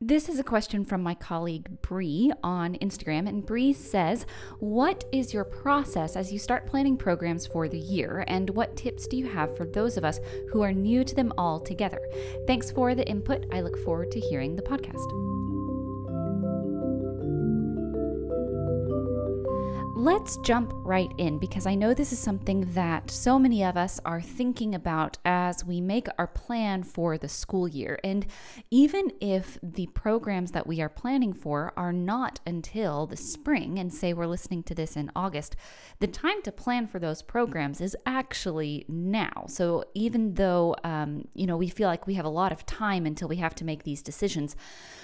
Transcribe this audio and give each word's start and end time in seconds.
This 0.00 0.28
is 0.28 0.38
a 0.38 0.44
question 0.44 0.84
from 0.84 1.02
my 1.02 1.14
colleague 1.14 1.82
Bree 1.82 2.30
on 2.44 2.76
Instagram, 2.76 3.28
and 3.28 3.44
Bree 3.44 3.72
says, 3.72 4.26
"What 4.60 5.02
is 5.10 5.34
your 5.34 5.42
process 5.42 6.14
as 6.14 6.32
you 6.32 6.38
start 6.38 6.68
planning 6.68 6.96
programs 6.96 7.48
for 7.48 7.66
the 7.66 7.80
year, 7.80 8.24
and 8.28 8.48
what 8.50 8.76
tips 8.76 9.08
do 9.08 9.16
you 9.16 9.26
have 9.26 9.56
for 9.56 9.66
those 9.66 9.96
of 9.96 10.04
us 10.04 10.20
who 10.52 10.62
are 10.62 10.72
new 10.72 11.02
to 11.02 11.16
them 11.16 11.32
all 11.36 11.58
together?" 11.58 12.00
Thanks 12.46 12.70
for 12.70 12.94
the 12.94 13.08
input. 13.08 13.44
I 13.52 13.60
look 13.60 13.76
forward 13.78 14.12
to 14.12 14.20
hearing 14.20 14.54
the 14.54 14.62
podcast. 14.62 15.27
Let's 19.98 20.36
jump 20.36 20.70
right 20.84 21.10
in 21.18 21.40
because 21.40 21.66
I 21.66 21.74
know 21.74 21.92
this 21.92 22.12
is 22.12 22.20
something 22.20 22.72
that 22.74 23.10
so 23.10 23.36
many 23.36 23.64
of 23.64 23.76
us 23.76 23.98
are 24.04 24.20
thinking 24.20 24.76
about 24.76 25.18
as 25.24 25.64
we 25.64 25.80
make 25.80 26.06
our 26.18 26.28
plan 26.28 26.84
for 26.84 27.18
the 27.18 27.28
school 27.28 27.66
year. 27.66 27.98
And 28.04 28.24
even 28.70 29.10
if 29.20 29.58
the 29.60 29.88
programs 29.88 30.52
that 30.52 30.68
we 30.68 30.80
are 30.80 30.88
planning 30.88 31.32
for 31.32 31.72
are 31.76 31.92
not 31.92 32.38
until 32.46 33.08
the 33.08 33.16
spring, 33.16 33.80
and 33.80 33.92
say 33.92 34.12
we're 34.12 34.28
listening 34.28 34.62
to 34.64 34.74
this 34.76 34.94
in 34.94 35.10
August, 35.16 35.56
the 35.98 36.06
time 36.06 36.42
to 36.42 36.52
plan 36.52 36.86
for 36.86 37.00
those 37.00 37.20
programs 37.20 37.80
is 37.80 37.96
actually 38.06 38.84
now. 38.86 39.46
So 39.48 39.82
even 39.94 40.34
though, 40.34 40.76
um, 40.84 41.26
you 41.34 41.44
know, 41.44 41.56
we 41.56 41.68
feel 41.68 41.88
like 41.88 42.06
we 42.06 42.14
have 42.14 42.24
a 42.24 42.28
lot 42.28 42.52
of 42.52 42.64
time 42.66 43.04
until 43.04 43.26
we 43.26 43.38
have 43.38 43.56
to 43.56 43.64
make 43.64 43.82
these 43.82 44.02
decisions, 44.02 44.54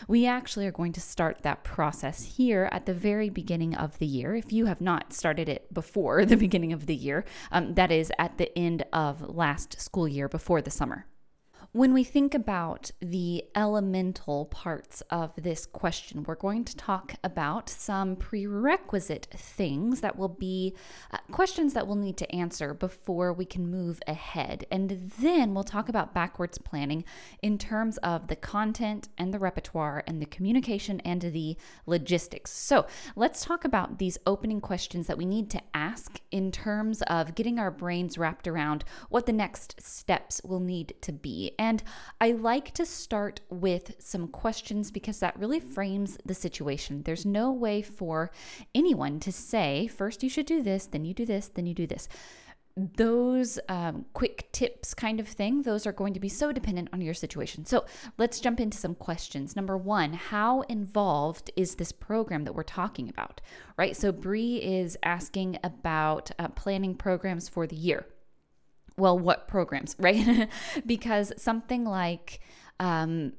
we 0.06 0.24
actually 0.24 0.68
are 0.68 0.72
going 0.72 0.92
to 0.92 1.00
start 1.00 1.42
that 1.42 1.64
process 1.64 2.36
here 2.36 2.68
at 2.70 2.86
the 2.86 2.94
very 2.94 3.28
beginning 3.28 3.74
of 3.74 3.98
the 3.98 4.06
year. 4.06 4.36
If 4.36 4.52
you 4.52 4.66
have 4.66 4.84
not 4.84 4.93
started 5.12 5.48
it 5.48 5.72
before 5.72 6.24
the 6.26 6.36
beginning 6.36 6.72
of 6.72 6.86
the 6.86 6.94
year, 6.94 7.24
um, 7.52 7.74
that 7.74 7.90
is 7.90 8.12
at 8.18 8.38
the 8.38 8.56
end 8.58 8.84
of 8.92 9.22
last 9.22 9.80
school 9.80 10.08
year 10.08 10.28
before 10.28 10.62
the 10.62 10.70
summer. 10.70 11.06
When 11.74 11.92
we 11.92 12.04
think 12.04 12.34
about 12.34 12.92
the 13.00 13.46
elemental 13.56 14.44
parts 14.44 15.00
of 15.10 15.32
this 15.36 15.66
question, 15.66 16.22
we're 16.22 16.36
going 16.36 16.64
to 16.66 16.76
talk 16.76 17.14
about 17.24 17.68
some 17.68 18.14
prerequisite 18.14 19.26
things 19.34 20.00
that 20.00 20.16
will 20.16 20.28
be 20.28 20.76
uh, 21.10 21.18
questions 21.32 21.74
that 21.74 21.88
we'll 21.88 21.96
need 21.96 22.16
to 22.18 22.32
answer 22.32 22.74
before 22.74 23.32
we 23.32 23.44
can 23.44 23.68
move 23.68 24.00
ahead. 24.06 24.64
And 24.70 25.10
then 25.18 25.52
we'll 25.52 25.64
talk 25.64 25.88
about 25.88 26.14
backwards 26.14 26.58
planning 26.58 27.02
in 27.42 27.58
terms 27.58 27.96
of 28.04 28.28
the 28.28 28.36
content 28.36 29.08
and 29.18 29.34
the 29.34 29.40
repertoire 29.40 30.04
and 30.06 30.22
the 30.22 30.26
communication 30.26 31.00
and 31.00 31.22
the 31.22 31.56
logistics. 31.86 32.52
So 32.52 32.86
let's 33.16 33.44
talk 33.44 33.64
about 33.64 33.98
these 33.98 34.16
opening 34.28 34.60
questions 34.60 35.08
that 35.08 35.18
we 35.18 35.26
need 35.26 35.50
to 35.50 35.62
ask 35.74 36.20
in 36.30 36.52
terms 36.52 37.02
of 37.08 37.34
getting 37.34 37.58
our 37.58 37.72
brains 37.72 38.16
wrapped 38.16 38.46
around 38.46 38.84
what 39.08 39.26
the 39.26 39.32
next 39.32 39.82
steps 39.82 40.40
will 40.44 40.60
need 40.60 40.94
to 41.00 41.10
be. 41.10 41.50
And 41.64 41.82
I 42.20 42.32
like 42.32 42.72
to 42.72 42.84
start 42.84 43.40
with 43.48 43.94
some 43.98 44.28
questions 44.28 44.90
because 44.90 45.20
that 45.20 45.38
really 45.38 45.60
frames 45.60 46.18
the 46.22 46.34
situation. 46.34 47.02
There's 47.04 47.24
no 47.24 47.52
way 47.52 47.80
for 47.80 48.30
anyone 48.74 49.18
to 49.20 49.32
say, 49.32 49.86
first 49.86 50.22
you 50.22 50.28
should 50.28 50.44
do 50.44 50.62
this, 50.62 50.84
then 50.84 51.06
you 51.06 51.14
do 51.14 51.24
this, 51.24 51.48
then 51.48 51.64
you 51.64 51.72
do 51.72 51.86
this. 51.86 52.06
Those 52.76 53.58
um, 53.70 54.04
quick 54.12 54.52
tips 54.52 54.92
kind 54.92 55.20
of 55.20 55.28
thing 55.28 55.62
those 55.62 55.86
are 55.86 55.92
going 55.92 56.12
to 56.12 56.20
be 56.20 56.28
so 56.28 56.52
dependent 56.52 56.90
on 56.92 57.00
your 57.00 57.14
situation. 57.14 57.64
So 57.64 57.86
let's 58.18 58.40
jump 58.40 58.60
into 58.60 58.76
some 58.76 58.94
questions. 58.96 59.56
Number 59.56 59.78
one 59.78 60.12
how 60.12 60.62
involved 60.62 61.50
is 61.56 61.76
this 61.76 61.92
program 61.92 62.44
that 62.44 62.54
we're 62.54 62.64
talking 62.64 63.08
about 63.08 63.40
right? 63.78 63.96
So 63.96 64.12
Bree 64.12 64.56
is 64.56 64.98
asking 65.02 65.58
about 65.64 66.30
uh, 66.38 66.48
planning 66.48 66.94
programs 66.94 67.48
for 67.48 67.66
the 67.66 67.76
year 67.76 68.04
well, 68.96 69.18
what 69.18 69.48
programs, 69.48 69.96
right? 69.98 70.48
because 70.86 71.32
something 71.36 71.84
like, 71.84 72.40
um, 72.80 73.32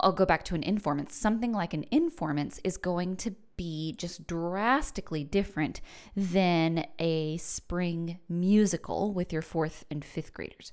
I'll 0.00 0.12
go 0.12 0.26
back 0.26 0.44
to 0.44 0.54
an 0.54 0.62
informance. 0.62 1.16
Something 1.16 1.52
like 1.52 1.74
an 1.74 1.84
informance 1.90 2.60
is 2.62 2.76
going 2.76 3.16
to 3.16 3.34
be 3.56 3.94
just 3.96 4.26
drastically 4.26 5.24
different 5.24 5.80
than 6.14 6.86
a 6.98 7.36
spring 7.38 8.18
musical 8.28 9.12
with 9.12 9.32
your 9.32 9.42
fourth 9.42 9.84
and 9.90 10.04
fifth 10.04 10.32
graders. 10.32 10.72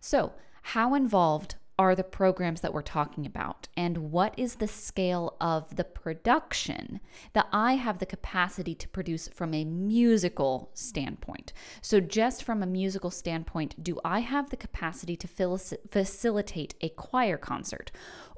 So, 0.00 0.32
how 0.62 0.94
involved 0.94 1.54
are 1.78 1.94
the 1.94 2.04
programs 2.04 2.62
that 2.62 2.72
we're 2.72 2.82
talking 2.82 3.26
about 3.26 3.68
and 3.76 4.10
what 4.10 4.34
is 4.38 4.56
the 4.56 4.68
scale 4.68 5.36
of 5.40 5.76
the 5.76 5.84
production 5.84 7.00
that 7.34 7.46
I 7.52 7.74
have 7.74 7.98
the 7.98 8.06
capacity 8.06 8.74
to 8.74 8.88
produce 8.88 9.28
from 9.28 9.52
a 9.52 9.64
musical 9.64 10.70
standpoint. 10.74 11.52
So, 11.82 12.00
just 12.00 12.42
from 12.42 12.62
a 12.62 12.66
musical 12.66 13.10
standpoint, 13.10 13.82
do 13.82 14.00
I 14.04 14.20
have 14.20 14.50
the 14.50 14.56
capacity 14.56 15.16
to 15.16 15.28
facilitate 15.28 16.74
a 16.80 16.88
choir 16.90 17.36
concert? 17.36 17.90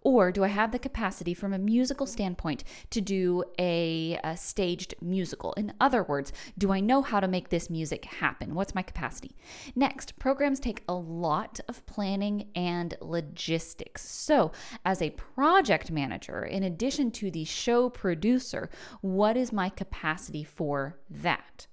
Or 0.03 0.32
do 0.32 0.44
I 0.44 0.48
have 0.48 0.72
the 0.72 0.78
capacity 0.78 1.34
from 1.34 1.53
a 1.53 1.59
musical 1.59 2.06
standpoint 2.06 2.64
to 2.91 3.00
do 3.00 3.44
a, 3.59 4.19
a, 4.25 4.36
staged 4.36 4.94
musical? 5.00 5.53
In 5.54 5.72
other 5.81 6.03
words, 6.03 6.32
do 6.56 6.72
I 6.72 6.81
know 6.81 7.03
how 7.03 7.20
to 7.20 7.28
make 7.28 7.48
this 7.48 7.70
music 7.70 8.04
happen? 8.04 8.54
What's 8.54 8.75
my 8.75 8.82
capacity? 8.82 9.36
Next, 9.75 10.19
programs 10.19 10.60
take 10.60 10.82
a 10.88 10.94
lot 10.94 11.60
of 11.69 11.84
planning 11.86 12.48
and 12.54 12.94
logistics. 13.00 14.09
So, 14.09 14.53
as 14.84 15.03
a 15.03 15.10
project 15.10 15.91
manager, 15.91 16.44
in 16.44 16.62
addition 16.62 17.10
to 17.12 17.30
the 17.30 17.44
show 17.44 17.88
producer, 17.88 18.70
what 19.00 19.36
is 19.36 19.53
my 19.53 19.69
capacity 19.69 20.44
for 20.44 20.98
that? 21.10 21.66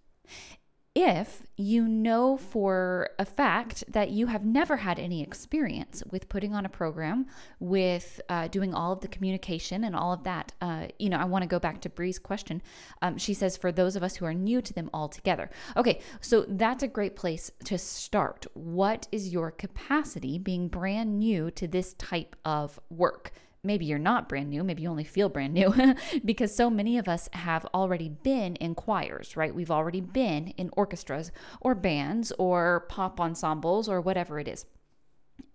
If 0.96 1.44
you 1.58 1.86
know 1.88 2.38
for 2.38 3.10
a 3.20 3.26
fact 3.26 3.84
that 3.90 4.12
you 4.12 4.28
have 4.28 4.46
never 4.46 4.78
had 4.78 4.98
any 4.98 5.22
experience 5.22 6.02
with 6.10 6.30
putting 6.30 6.54
on 6.54 6.66
a 6.66 6.70
program, 6.70 7.26
with 7.60 8.22
uh, 8.30 8.48
doing 8.48 8.74
all 8.74 8.94
of 8.94 9.02
the 9.02 9.08
communication 9.10 9.84
and 9.84 9.94
all 9.94 10.14
of 10.14 10.24
that. 10.24 10.54
Uh, 10.62 10.88
you 10.98 11.10
know, 11.10 11.18
I 11.18 11.26
want 11.26 11.44
to 11.44 11.48
go 11.48 11.60
back 11.60 11.82
to 11.82 11.90
Bree's 11.90 12.18
question. 12.18 12.62
Um, 13.02 13.18
she 13.18 13.34
says, 13.34 13.58
for 13.58 13.74
those 13.74 13.98
of 13.98 14.04
us 14.04 14.16
who 14.16 14.26
are 14.26 14.34
new 14.34 14.62
to 14.62 14.74
them 14.74 14.90
altogether. 14.94 15.50
Okay, 15.76 16.00
so 16.22 16.46
that's 16.48 16.84
a 16.84 16.88
great 16.88 17.18
place 17.18 17.52
to 17.66 17.78
start. 17.78 18.46
What 18.54 19.08
is 19.12 19.34
your 19.34 19.52
capacity 19.52 20.40
being 20.40 20.70
brand 20.70 21.20
new 21.20 21.52
to 21.52 21.68
this 21.68 21.94
type 21.96 22.38
of 22.46 22.80
work? 22.90 23.34
Maybe 23.66 23.86
you're 23.86 24.00
not 24.00 24.30
brand 24.30 24.50
new, 24.50 24.64
maybe 24.64 24.84
you 24.84 24.90
only 24.90 25.04
feel 25.04 25.30
brand 25.30 25.54
new 25.54 25.74
because 26.26 26.56
so 26.56 26.70
many 26.70 26.98
of 26.98 27.08
us 27.08 27.30
have 27.34 27.66
already 27.74 28.10
been 28.10 28.56
in 28.58 28.76
choirs, 28.76 29.36
right? 29.36 29.54
We've 29.54 29.72
already 29.72 30.02
been 30.02 30.50
in 30.58 30.70
orchestras 30.74 31.32
or 31.62 31.76
bands 31.76 32.32
or 32.38 32.86
pop 32.90 33.20
ensembles 33.20 33.90
or 33.90 34.02
whatever 34.02 34.40
it 34.40 34.48
is. 34.48 34.66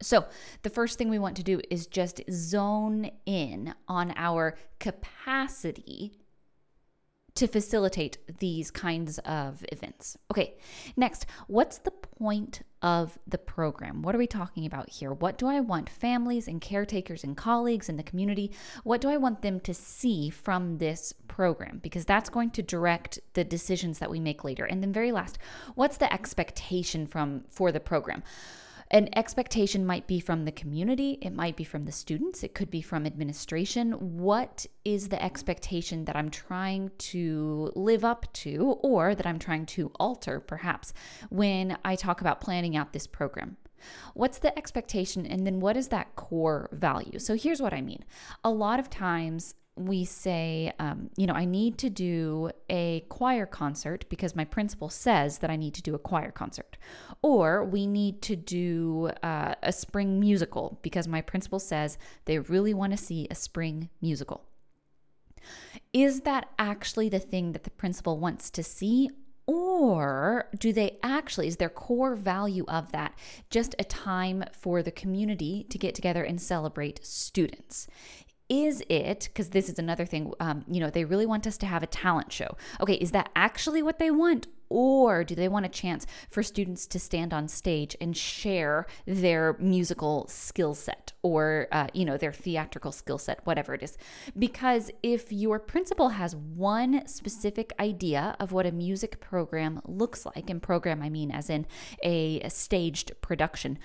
So, 0.02 0.26
the 0.62 0.70
first 0.70 0.98
thing 0.98 1.08
we 1.08 1.18
want 1.18 1.36
to 1.36 1.42
do 1.42 1.60
is 1.70 1.86
just 1.86 2.20
zone 2.30 3.10
in 3.26 3.74
on 3.88 4.12
our 4.16 4.56
capacity 4.78 6.19
to 7.34 7.46
facilitate 7.46 8.18
these 8.38 8.70
kinds 8.70 9.18
of 9.20 9.64
events. 9.72 10.16
Okay, 10.30 10.54
next, 10.96 11.26
what's 11.46 11.78
the 11.78 11.90
point 11.90 12.62
of 12.82 13.18
the 13.26 13.38
program? 13.38 14.02
What 14.02 14.14
are 14.14 14.18
we 14.18 14.26
talking 14.26 14.66
about 14.66 14.88
here? 14.88 15.12
What 15.12 15.38
do 15.38 15.46
I 15.46 15.60
want 15.60 15.88
families 15.88 16.48
and 16.48 16.60
caretakers 16.60 17.24
and 17.24 17.36
colleagues 17.36 17.88
in 17.88 17.96
the 17.96 18.02
community? 18.02 18.52
What 18.84 19.00
do 19.00 19.08
I 19.08 19.16
want 19.16 19.42
them 19.42 19.60
to 19.60 19.74
see 19.74 20.30
from 20.30 20.78
this 20.78 21.12
program? 21.28 21.78
Because 21.82 22.04
that's 22.04 22.30
going 22.30 22.50
to 22.50 22.62
direct 22.62 23.18
the 23.34 23.44
decisions 23.44 23.98
that 23.98 24.10
we 24.10 24.20
make 24.20 24.44
later. 24.44 24.64
And 24.64 24.82
then 24.82 24.92
very 24.92 25.12
last, 25.12 25.38
what's 25.74 25.98
the 25.98 26.12
expectation 26.12 27.06
from 27.06 27.44
for 27.50 27.70
the 27.70 27.80
program? 27.80 28.22
An 28.92 29.08
expectation 29.14 29.86
might 29.86 30.08
be 30.08 30.18
from 30.18 30.44
the 30.44 30.50
community, 30.50 31.16
it 31.22 31.30
might 31.30 31.56
be 31.56 31.62
from 31.62 31.84
the 31.84 31.92
students, 31.92 32.42
it 32.42 32.54
could 32.54 32.72
be 32.72 32.82
from 32.82 33.06
administration. 33.06 33.92
What 34.18 34.66
is 34.84 35.08
the 35.08 35.22
expectation 35.22 36.06
that 36.06 36.16
I'm 36.16 36.28
trying 36.28 36.90
to 36.98 37.70
live 37.76 38.04
up 38.04 38.32
to 38.32 38.78
or 38.82 39.14
that 39.14 39.26
I'm 39.26 39.38
trying 39.38 39.66
to 39.66 39.92
alter, 40.00 40.40
perhaps, 40.40 40.92
when 41.28 41.78
I 41.84 41.94
talk 41.94 42.20
about 42.20 42.40
planning 42.40 42.76
out 42.76 42.92
this 42.92 43.06
program? 43.06 43.58
What's 44.14 44.38
the 44.38 44.56
expectation? 44.58 45.24
And 45.24 45.46
then 45.46 45.60
what 45.60 45.76
is 45.76 45.88
that 45.88 46.16
core 46.16 46.68
value? 46.72 47.20
So 47.20 47.36
here's 47.36 47.62
what 47.62 47.72
I 47.72 47.82
mean. 47.82 48.04
A 48.42 48.50
lot 48.50 48.80
of 48.80 48.90
times, 48.90 49.54
we 49.86 50.04
say, 50.04 50.72
um, 50.78 51.10
you 51.16 51.26
know, 51.26 51.34
I 51.34 51.44
need 51.44 51.78
to 51.78 51.90
do 51.90 52.50
a 52.68 53.04
choir 53.08 53.46
concert 53.46 54.04
because 54.08 54.36
my 54.36 54.44
principal 54.44 54.88
says 54.88 55.38
that 55.38 55.50
I 55.50 55.56
need 55.56 55.74
to 55.74 55.82
do 55.82 55.94
a 55.94 55.98
choir 55.98 56.30
concert. 56.30 56.76
Or 57.22 57.64
we 57.64 57.86
need 57.86 58.22
to 58.22 58.36
do 58.36 59.10
uh, 59.22 59.54
a 59.62 59.72
spring 59.72 60.20
musical 60.20 60.78
because 60.82 61.08
my 61.08 61.20
principal 61.20 61.58
says 61.58 61.98
they 62.24 62.38
really 62.38 62.74
want 62.74 62.92
to 62.92 62.96
see 62.96 63.26
a 63.30 63.34
spring 63.34 63.88
musical. 64.00 64.44
Is 65.92 66.20
that 66.20 66.50
actually 66.58 67.08
the 67.08 67.18
thing 67.18 67.52
that 67.52 67.64
the 67.64 67.70
principal 67.70 68.18
wants 68.18 68.50
to 68.50 68.62
see? 68.62 69.10
Or 69.46 70.48
do 70.56 70.72
they 70.72 70.98
actually, 71.02 71.48
is 71.48 71.56
their 71.56 71.68
core 71.68 72.14
value 72.14 72.64
of 72.68 72.92
that 72.92 73.18
just 73.50 73.74
a 73.80 73.84
time 73.84 74.44
for 74.52 74.80
the 74.80 74.92
community 74.92 75.66
to 75.70 75.78
get 75.78 75.94
together 75.96 76.22
and 76.22 76.40
celebrate 76.40 77.04
students? 77.04 77.88
Is 78.50 78.82
it, 78.90 79.30
because 79.32 79.50
this 79.50 79.68
is 79.68 79.78
another 79.78 80.04
thing, 80.04 80.32
um, 80.40 80.64
you 80.68 80.80
know, 80.80 80.90
they 80.90 81.04
really 81.04 81.26
want 81.26 81.46
us 81.46 81.56
to 81.58 81.66
have 81.66 81.82
a 81.82 81.86
talent 81.86 82.32
show. 82.32 82.56
Okay, 82.80 82.94
is 82.94 83.12
that 83.12 83.30
actually 83.34 83.82
what 83.82 83.98
they 83.98 84.10
want? 84.10 84.48
Or 84.72 85.24
do 85.24 85.34
they 85.34 85.48
want 85.48 85.66
a 85.66 85.68
chance 85.68 86.06
for 86.30 86.44
students 86.44 86.86
to 86.86 87.00
stand 87.00 87.32
on 87.34 87.48
stage 87.48 87.96
and 88.00 88.16
share 88.16 88.86
their 89.04 89.56
musical 89.58 90.28
skill 90.28 90.74
set 90.74 91.12
or, 91.22 91.66
uh, 91.72 91.88
you 91.92 92.04
know, 92.04 92.16
their 92.16 92.32
theatrical 92.32 92.92
skill 92.92 93.18
set, 93.18 93.44
whatever 93.44 93.74
it 93.74 93.82
is? 93.82 93.98
Because 94.38 94.92
if 95.02 95.32
your 95.32 95.58
principal 95.58 96.10
has 96.10 96.36
one 96.36 97.04
specific 97.08 97.72
idea 97.80 98.36
of 98.38 98.52
what 98.52 98.64
a 98.64 98.70
music 98.70 99.18
program 99.18 99.80
looks 99.84 100.24
like, 100.24 100.48
and 100.48 100.62
program 100.62 101.02
I 101.02 101.10
mean 101.10 101.32
as 101.32 101.50
in 101.50 101.66
a, 102.04 102.40
a 102.40 102.50
staged 102.50 103.10
production, 103.20 103.76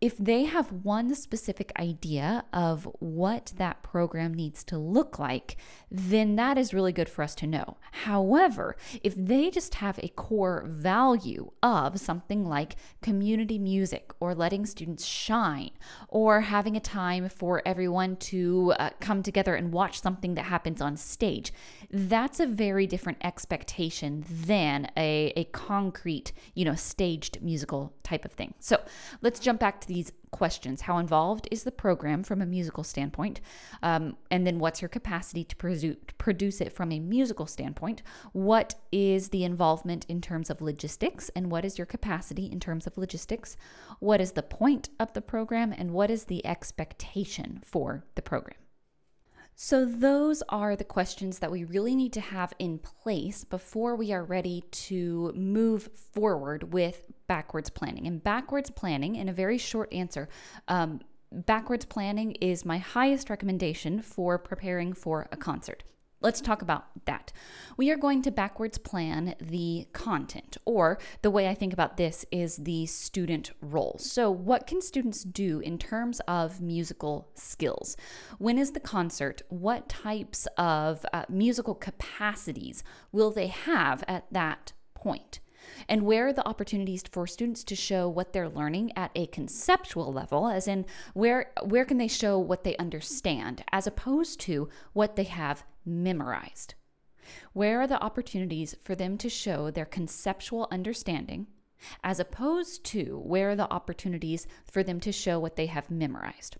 if 0.00 0.18
they 0.18 0.44
have 0.44 0.84
one 0.84 1.14
specific 1.14 1.72
idea 1.78 2.44
of 2.52 2.86
what 2.98 3.52
that 3.56 3.82
program 3.82 4.34
needs 4.34 4.62
to 4.64 4.76
look 4.76 5.18
like, 5.18 5.56
then 5.90 6.36
that 6.36 6.58
is 6.58 6.74
really 6.74 6.92
good 6.92 7.08
for 7.08 7.22
us 7.22 7.34
to 7.36 7.46
know. 7.46 7.78
However, 8.04 8.76
if 9.02 9.14
they 9.14 9.50
just 9.50 9.76
have 9.76 9.98
a 10.00 10.08
core 10.08 10.64
value 10.68 11.50
of 11.62 11.98
something 11.98 12.44
like 12.44 12.76
community 13.00 13.58
music 13.58 14.12
or 14.20 14.34
letting 14.34 14.66
students 14.66 15.04
shine 15.06 15.70
or 16.08 16.42
having 16.42 16.76
a 16.76 16.80
time 16.80 17.30
for 17.30 17.62
everyone 17.64 18.16
to 18.16 18.74
uh, 18.78 18.90
come 19.00 19.22
together 19.22 19.54
and 19.54 19.72
watch 19.72 20.00
something 20.00 20.34
that 20.34 20.44
happens 20.44 20.82
on 20.82 20.98
stage, 20.98 21.54
that's 21.90 22.38
a 22.38 22.46
very 22.46 22.86
different 22.86 23.18
expectation 23.24 24.26
than 24.28 24.90
a, 24.96 25.32
a 25.36 25.44
concrete, 25.44 26.32
you 26.54 26.66
know, 26.66 26.74
staged 26.74 27.40
musical 27.40 27.94
type 28.06 28.24
of 28.24 28.32
thing. 28.32 28.54
So 28.60 28.80
let's 29.20 29.40
jump 29.40 29.60
back 29.60 29.80
to 29.80 29.88
these 29.88 30.12
questions. 30.30 30.82
How 30.82 30.98
involved 30.98 31.48
is 31.50 31.64
the 31.64 31.72
program 31.72 32.22
from 32.22 32.40
a 32.40 32.46
musical 32.46 32.84
standpoint? 32.84 33.40
Um, 33.82 34.16
and 34.30 34.46
then 34.46 34.58
what's 34.58 34.80
your 34.80 34.88
capacity 34.88 35.44
to 35.44 35.56
produce, 35.56 35.96
produce 36.18 36.60
it 36.60 36.72
from 36.72 36.92
a 36.92 37.00
musical 37.00 37.46
standpoint? 37.46 38.02
What 38.32 38.74
is 38.92 39.30
the 39.30 39.44
involvement 39.44 40.06
in 40.08 40.20
terms 40.20 40.50
of 40.50 40.60
logistics? 40.60 41.30
And 41.30 41.50
what 41.50 41.64
is 41.64 41.78
your 41.78 41.86
capacity 41.86 42.46
in 42.46 42.60
terms 42.60 42.86
of 42.86 42.96
logistics? 42.96 43.56
What 43.98 44.20
is 44.20 44.32
the 44.32 44.42
point 44.42 44.88
of 45.00 45.12
the 45.12 45.22
program? 45.22 45.72
And 45.72 45.90
what 45.90 46.10
is 46.10 46.24
the 46.24 46.46
expectation 46.46 47.60
for 47.64 48.04
the 48.14 48.22
program? 48.22 48.65
So, 49.58 49.86
those 49.86 50.42
are 50.50 50.76
the 50.76 50.84
questions 50.84 51.38
that 51.38 51.50
we 51.50 51.64
really 51.64 51.94
need 51.94 52.12
to 52.12 52.20
have 52.20 52.52
in 52.58 52.78
place 52.78 53.42
before 53.42 53.96
we 53.96 54.12
are 54.12 54.22
ready 54.22 54.64
to 54.70 55.32
move 55.34 55.88
forward 56.12 56.74
with 56.74 57.04
backwards 57.26 57.70
planning. 57.70 58.06
And 58.06 58.22
backwards 58.22 58.68
planning, 58.68 59.16
in 59.16 59.30
a 59.30 59.32
very 59.32 59.56
short 59.56 59.90
answer, 59.94 60.28
um, 60.68 61.00
backwards 61.32 61.86
planning 61.86 62.32
is 62.32 62.66
my 62.66 62.76
highest 62.76 63.30
recommendation 63.30 64.02
for 64.02 64.38
preparing 64.38 64.92
for 64.92 65.26
a 65.32 65.38
concert. 65.38 65.84
Let's 66.26 66.40
talk 66.40 66.60
about 66.60 66.86
that. 67.04 67.30
We 67.76 67.88
are 67.92 67.96
going 67.96 68.20
to 68.22 68.32
backwards 68.32 68.78
plan 68.78 69.36
the 69.40 69.86
content, 69.92 70.56
or 70.64 70.98
the 71.22 71.30
way 71.30 71.46
I 71.46 71.54
think 71.54 71.72
about 71.72 71.98
this 71.98 72.26
is 72.32 72.56
the 72.56 72.86
student 72.86 73.52
role. 73.60 73.94
So, 74.00 74.28
what 74.28 74.66
can 74.66 74.82
students 74.82 75.22
do 75.22 75.60
in 75.60 75.78
terms 75.78 76.18
of 76.26 76.60
musical 76.60 77.28
skills? 77.36 77.96
When 78.38 78.58
is 78.58 78.72
the 78.72 78.80
concert? 78.80 79.42
What 79.50 79.88
types 79.88 80.48
of 80.58 81.06
uh, 81.12 81.26
musical 81.28 81.76
capacities 81.76 82.82
will 83.12 83.30
they 83.30 83.46
have 83.46 84.02
at 84.08 84.24
that 84.32 84.72
point? 84.94 85.38
and 85.88 86.02
where 86.02 86.28
are 86.28 86.32
the 86.32 86.46
opportunities 86.46 87.02
for 87.10 87.26
students 87.26 87.64
to 87.64 87.74
show 87.74 88.08
what 88.08 88.32
they're 88.32 88.48
learning 88.48 88.92
at 88.96 89.10
a 89.16 89.26
conceptual 89.26 90.12
level 90.12 90.46
as 90.46 90.68
in 90.68 90.86
where 91.12 91.50
where 91.64 91.84
can 91.84 91.98
they 91.98 92.06
show 92.06 92.38
what 92.38 92.62
they 92.62 92.76
understand 92.76 93.64
as 93.72 93.84
opposed 93.84 94.38
to 94.38 94.68
what 94.92 95.16
they 95.16 95.24
have 95.24 95.64
memorized 95.86 96.74
where 97.52 97.80
are 97.80 97.86
the 97.86 98.02
opportunities 98.02 98.76
for 98.82 98.94
them 98.94 99.18
to 99.18 99.28
show 99.28 99.70
their 99.70 99.84
conceptual 99.84 100.68
understanding 100.70 101.46
as 102.04 102.20
opposed 102.20 102.84
to 102.84 103.20
where 103.24 103.50
are 103.50 103.56
the 103.56 103.70
opportunities 103.72 104.46
for 104.64 104.82
them 104.82 105.00
to 105.00 105.12
show 105.12 105.38
what 105.38 105.56
they 105.56 105.66
have 105.66 105.90
memorized 105.90 106.56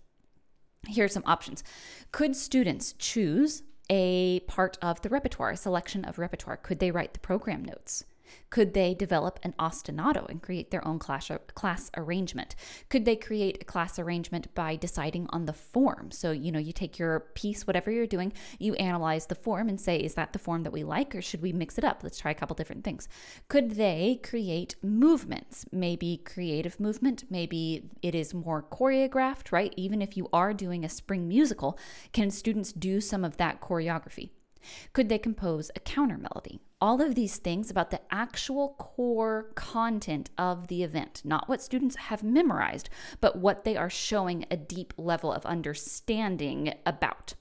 here 0.87 1.05
are 1.05 1.09
some 1.09 1.23
options 1.25 1.63
could 2.11 2.35
students 2.35 2.93
choose 2.97 3.63
a 3.89 4.41
part 4.41 4.77
of 4.81 5.01
the 5.01 5.09
repertoire, 5.09 5.51
a 5.51 5.57
selection 5.57 6.05
of 6.05 6.19
repertoire? 6.19 6.57
Could 6.57 6.79
they 6.79 6.91
write 6.91 7.13
the 7.13 7.19
program 7.19 7.63
notes? 7.63 8.03
Could 8.49 8.73
they 8.73 8.93
develop 8.93 9.39
an 9.43 9.53
ostinato 9.59 10.27
and 10.29 10.41
create 10.41 10.71
their 10.71 10.85
own 10.87 10.99
class, 10.99 11.29
class 11.55 11.91
arrangement? 11.95 12.55
Could 12.89 13.05
they 13.05 13.15
create 13.15 13.57
a 13.61 13.65
class 13.65 13.99
arrangement 13.99 14.53
by 14.55 14.75
deciding 14.75 15.27
on 15.29 15.45
the 15.45 15.53
form? 15.53 16.11
So, 16.11 16.31
you 16.31 16.51
know, 16.51 16.59
you 16.59 16.73
take 16.73 16.97
your 16.97 17.19
piece, 17.35 17.67
whatever 17.67 17.91
you're 17.91 18.07
doing, 18.07 18.33
you 18.59 18.75
analyze 18.75 19.27
the 19.27 19.35
form 19.35 19.69
and 19.69 19.79
say, 19.79 19.97
is 19.97 20.13
that 20.15 20.33
the 20.33 20.39
form 20.39 20.63
that 20.63 20.71
we 20.71 20.83
like 20.83 21.15
or 21.15 21.21
should 21.21 21.41
we 21.41 21.53
mix 21.53 21.77
it 21.77 21.83
up? 21.83 22.01
Let's 22.03 22.19
try 22.19 22.31
a 22.31 22.35
couple 22.35 22.55
different 22.55 22.83
things. 22.83 23.07
Could 23.47 23.71
they 23.71 24.19
create 24.23 24.75
movements? 24.81 25.65
Maybe 25.71 26.21
creative 26.25 26.79
movement, 26.79 27.23
maybe 27.29 27.89
it 28.01 28.15
is 28.15 28.33
more 28.33 28.63
choreographed, 28.63 29.51
right? 29.51 29.73
Even 29.77 30.01
if 30.01 30.17
you 30.17 30.29
are 30.33 30.53
doing 30.53 30.83
a 30.83 30.89
spring 30.89 31.27
musical, 31.27 31.77
can 32.13 32.29
students 32.29 32.71
do 32.71 33.01
some 33.01 33.23
of 33.23 33.37
that 33.37 33.61
choreography? 33.61 34.31
Could 34.93 35.09
they 35.09 35.17
compose 35.17 35.71
a 35.75 35.79
counter 35.79 36.17
melody? 36.17 36.59
All 36.79 37.01
of 37.01 37.15
these 37.15 37.37
things 37.37 37.71
about 37.71 37.89
the 37.89 38.01
actual 38.11 38.75
core 38.77 39.49
content 39.55 40.29
of 40.37 40.67
the 40.67 40.83
event, 40.83 41.21
not 41.25 41.49
what 41.49 41.61
students 41.61 41.95
have 41.95 42.23
memorized, 42.23 42.89
but 43.19 43.37
what 43.37 43.63
they 43.63 43.75
are 43.75 43.89
showing 43.89 44.45
a 44.51 44.57
deep 44.57 44.93
level 44.97 45.31
of 45.31 45.45
understanding 45.45 46.73
about. 46.85 47.33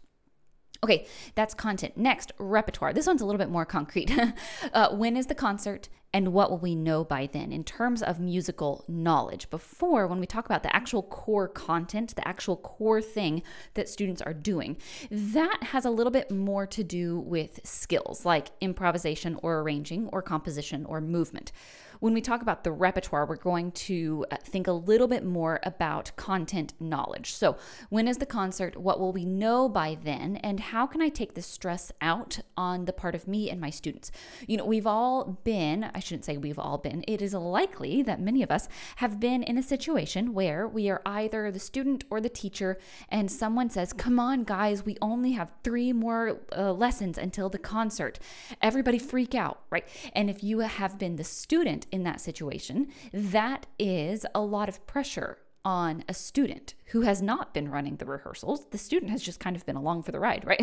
Okay, 0.82 1.06
that's 1.34 1.54
content. 1.54 1.96
Next, 1.96 2.32
repertoire. 2.38 2.92
This 2.92 3.06
one's 3.06 3.22
a 3.22 3.26
little 3.26 3.38
bit 3.38 3.50
more 3.50 3.64
concrete. 3.64 4.10
uh, 4.72 4.94
when 4.94 5.16
is 5.16 5.26
the 5.26 5.34
concert? 5.34 5.88
And 6.16 6.32
what 6.32 6.50
will 6.50 6.56
we 6.56 6.74
know 6.74 7.04
by 7.04 7.28
then 7.30 7.52
in 7.52 7.62
terms 7.62 8.02
of 8.02 8.18
musical 8.18 8.86
knowledge? 8.88 9.50
Before, 9.50 10.06
when 10.06 10.18
we 10.18 10.24
talk 10.24 10.46
about 10.46 10.62
the 10.62 10.74
actual 10.74 11.02
core 11.02 11.46
content, 11.46 12.16
the 12.16 12.26
actual 12.26 12.56
core 12.56 13.02
thing 13.02 13.42
that 13.74 13.86
students 13.86 14.22
are 14.22 14.32
doing, 14.32 14.78
that 15.10 15.58
has 15.62 15.84
a 15.84 15.90
little 15.90 16.10
bit 16.10 16.30
more 16.30 16.66
to 16.68 16.82
do 16.82 17.20
with 17.20 17.60
skills 17.64 18.24
like 18.24 18.48
improvisation 18.62 19.38
or 19.42 19.60
arranging 19.60 20.08
or 20.10 20.22
composition 20.22 20.86
or 20.86 21.02
movement. 21.02 21.52
When 22.00 22.12
we 22.14 22.20
talk 22.20 22.42
about 22.42 22.64
the 22.64 22.72
repertoire, 22.72 23.26
we're 23.26 23.36
going 23.36 23.72
to 23.72 24.26
uh, 24.30 24.36
think 24.36 24.66
a 24.66 24.72
little 24.72 25.08
bit 25.08 25.24
more 25.24 25.60
about 25.62 26.12
content 26.16 26.74
knowledge. 26.78 27.32
So, 27.32 27.56
when 27.88 28.08
is 28.08 28.18
the 28.18 28.26
concert? 28.26 28.76
What 28.76 29.00
will 29.00 29.12
we 29.12 29.24
know 29.24 29.68
by 29.68 29.96
then? 30.02 30.36
And 30.36 30.60
how 30.60 30.86
can 30.86 31.00
I 31.00 31.08
take 31.08 31.34
the 31.34 31.42
stress 31.42 31.92
out 32.00 32.40
on 32.56 32.84
the 32.84 32.92
part 32.92 33.14
of 33.14 33.26
me 33.26 33.50
and 33.50 33.60
my 33.60 33.70
students? 33.70 34.10
You 34.46 34.56
know, 34.58 34.64
we've 34.64 34.86
all 34.86 35.40
been, 35.44 35.90
I 35.94 36.00
shouldn't 36.06 36.24
say 36.24 36.36
we've 36.36 36.58
all 36.58 36.78
been, 36.78 37.04
it 37.06 37.22
is 37.22 37.34
likely 37.34 38.02
that 38.02 38.20
many 38.20 38.42
of 38.42 38.50
us 38.50 38.68
have 38.96 39.20
been 39.20 39.42
in 39.42 39.58
a 39.58 39.62
situation 39.62 40.34
where 40.34 40.66
we 40.66 40.88
are 40.88 41.02
either 41.04 41.50
the 41.50 41.58
student 41.58 42.04
or 42.10 42.20
the 42.20 42.28
teacher, 42.28 42.78
and 43.08 43.30
someone 43.30 43.70
says, 43.70 43.92
Come 43.92 44.18
on, 44.18 44.44
guys, 44.44 44.84
we 44.84 44.96
only 45.00 45.32
have 45.32 45.50
three 45.64 45.92
more 45.92 46.40
uh, 46.56 46.72
lessons 46.72 47.18
until 47.18 47.48
the 47.48 47.58
concert. 47.58 48.18
Everybody 48.62 48.98
freak 48.98 49.34
out, 49.34 49.60
right? 49.70 49.86
And 50.14 50.30
if 50.30 50.42
you 50.42 50.60
have 50.60 50.98
been 50.98 51.16
the 51.16 51.24
student, 51.24 51.86
in 51.92 52.02
that 52.04 52.20
situation, 52.20 52.88
that 53.12 53.66
is 53.78 54.26
a 54.34 54.40
lot 54.40 54.68
of 54.68 54.86
pressure 54.86 55.38
on 55.64 56.04
a 56.08 56.14
student 56.14 56.74
who 56.90 57.00
has 57.00 57.20
not 57.20 57.52
been 57.52 57.68
running 57.68 57.96
the 57.96 58.06
rehearsals. 58.06 58.66
The 58.70 58.78
student 58.78 59.10
has 59.10 59.20
just 59.20 59.40
kind 59.40 59.56
of 59.56 59.66
been 59.66 59.74
along 59.74 60.04
for 60.04 60.12
the 60.12 60.20
ride, 60.20 60.44
right? 60.46 60.60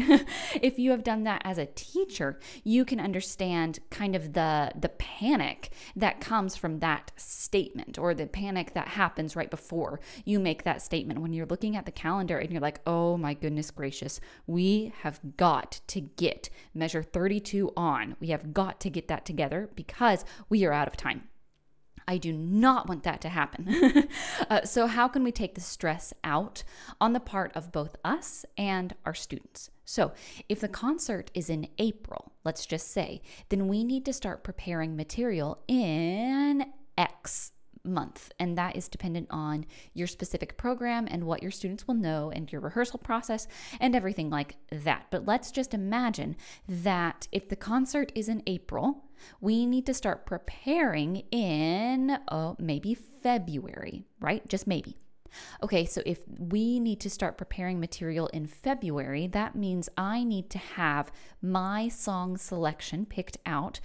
if 0.61 0.79
you 0.79 0.91
have 0.91 1.03
done 1.03 1.23
that 1.25 1.41
as 1.43 1.57
a 1.57 1.65
teacher, 1.65 2.39
you 2.63 2.85
can 2.85 3.01
understand 3.01 3.79
kind 3.89 4.15
of 4.15 4.31
the 4.31 4.71
the 4.79 4.87
panic 5.23 5.69
that 5.95 6.19
comes 6.19 6.57
from 6.57 6.79
that 6.79 7.11
statement 7.15 7.97
or 7.97 8.13
the 8.13 8.27
panic 8.27 8.73
that 8.73 8.89
happens 8.89 9.37
right 9.37 9.49
before 9.49 10.01
you 10.25 10.37
make 10.37 10.63
that 10.63 10.81
statement 10.81 11.21
when 11.21 11.31
you're 11.31 11.45
looking 11.45 11.77
at 11.77 11.85
the 11.85 11.91
calendar 11.91 12.37
and 12.37 12.51
you're 12.51 12.59
like, 12.59 12.81
"Oh 12.85 13.15
my 13.15 13.33
goodness 13.33 13.71
gracious, 13.71 14.19
we 14.47 14.91
have 15.01 15.21
got 15.37 15.79
to 15.87 16.01
get 16.01 16.49
measure 16.73 17.01
32 17.01 17.71
on. 17.77 18.17
We 18.19 18.27
have 18.27 18.53
got 18.53 18.81
to 18.81 18.89
get 18.89 19.07
that 19.07 19.25
together 19.25 19.69
because 19.75 20.25
we 20.49 20.65
are 20.65 20.73
out 20.73 20.89
of 20.89 20.97
time." 20.97 21.29
I 22.05 22.17
do 22.17 22.33
not 22.33 22.89
want 22.89 23.03
that 23.03 23.21
to 23.21 23.29
happen. 23.29 24.09
uh, 24.49 24.65
so, 24.65 24.87
how 24.87 25.07
can 25.07 25.23
we 25.23 25.31
take 25.31 25.55
the 25.55 25.61
stress 25.61 26.13
out 26.25 26.63
on 26.99 27.13
the 27.13 27.21
part 27.21 27.53
of 27.55 27.71
both 27.71 27.95
us 28.03 28.45
and 28.57 28.93
our 29.05 29.13
students? 29.13 29.69
So, 29.85 30.13
if 30.49 30.59
the 30.59 30.67
concert 30.67 31.31
is 31.33 31.49
in 31.49 31.67
April, 31.77 32.31
let's 32.43 32.65
just 32.65 32.91
say, 32.91 33.21
then 33.49 33.67
we 33.67 33.83
need 33.83 34.05
to 34.05 34.13
start 34.13 34.43
preparing 34.43 34.95
material 34.95 35.63
in 35.67 36.65
X 36.97 37.51
month. 37.85 38.31
And 38.39 38.57
that 38.57 38.75
is 38.75 38.87
dependent 38.87 39.27
on 39.29 39.65
your 39.93 40.07
specific 40.07 40.57
program 40.57 41.07
and 41.09 41.25
what 41.25 41.41
your 41.41 41.51
students 41.51 41.87
will 41.87 41.95
know 41.95 42.31
and 42.33 42.51
your 42.51 42.61
rehearsal 42.61 42.99
process 42.99 43.47
and 43.79 43.95
everything 43.95 44.29
like 44.29 44.55
that. 44.71 45.07
But 45.11 45.25
let's 45.25 45.51
just 45.51 45.73
imagine 45.73 46.35
that 46.67 47.27
if 47.31 47.49
the 47.49 47.55
concert 47.55 48.11
is 48.15 48.29
in 48.29 48.43
April, 48.47 49.03
we 49.41 49.65
need 49.65 49.85
to 49.85 49.93
start 49.93 50.25
preparing 50.25 51.23
in 51.31 52.17
oh, 52.31 52.55
maybe 52.59 52.93
February, 52.93 54.05
right? 54.19 54.47
Just 54.47 54.67
maybe. 54.67 54.97
Okay, 55.61 55.85
so 55.85 56.01
if 56.05 56.19
we 56.27 56.79
need 56.79 56.99
to 57.01 57.09
start 57.09 57.37
preparing 57.37 57.79
material 57.79 58.27
in 58.27 58.47
February, 58.47 59.27
that 59.27 59.55
means 59.55 59.89
I 59.97 60.23
need 60.23 60.49
to 60.51 60.57
have 60.57 61.11
my 61.41 61.87
song 61.87 62.37
selection 62.37 63.05
picked 63.05 63.37
out 63.45 63.79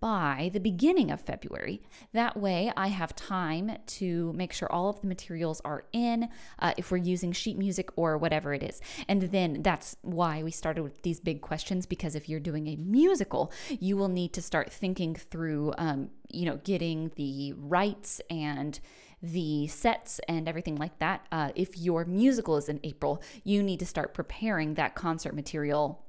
by 0.00 0.50
the 0.54 0.60
beginning 0.60 1.10
of 1.10 1.20
February. 1.20 1.82
That 2.12 2.36
way, 2.36 2.72
I 2.74 2.88
have 2.88 3.14
time 3.14 3.76
to 3.86 4.32
make 4.32 4.52
sure 4.52 4.72
all 4.72 4.88
of 4.88 5.00
the 5.02 5.06
materials 5.06 5.60
are 5.62 5.84
in 5.92 6.28
uh, 6.58 6.72
if 6.78 6.90
we're 6.90 6.96
using 6.96 7.32
sheet 7.32 7.58
music 7.58 7.90
or 7.96 8.16
whatever 8.16 8.54
it 8.54 8.62
is. 8.62 8.80
And 9.08 9.22
then 9.22 9.62
that's 9.62 9.96
why 10.00 10.42
we 10.42 10.50
started 10.50 10.82
with 10.82 11.02
these 11.02 11.20
big 11.20 11.42
questions 11.42 11.84
because 11.84 12.14
if 12.14 12.28
you're 12.28 12.40
doing 12.40 12.66
a 12.68 12.76
musical, 12.76 13.52
you 13.78 13.96
will 13.96 14.08
need 14.08 14.32
to 14.32 14.42
start 14.42 14.72
thinking 14.72 15.14
through, 15.14 15.74
um, 15.76 16.08
you 16.30 16.46
know, 16.46 16.56
getting 16.64 17.12
the 17.16 17.52
rights 17.58 18.22
and 18.30 18.80
the 19.22 19.66
sets 19.66 20.20
and 20.28 20.48
everything 20.48 20.76
like 20.76 20.98
that. 20.98 21.26
Uh, 21.30 21.50
if 21.54 21.76
your 21.76 22.04
musical 22.04 22.56
is 22.56 22.68
in 22.68 22.80
April, 22.84 23.22
you 23.44 23.62
need 23.62 23.80
to 23.80 23.86
start 23.86 24.14
preparing 24.14 24.74
that 24.74 24.94
concert 24.94 25.34
material 25.34 26.04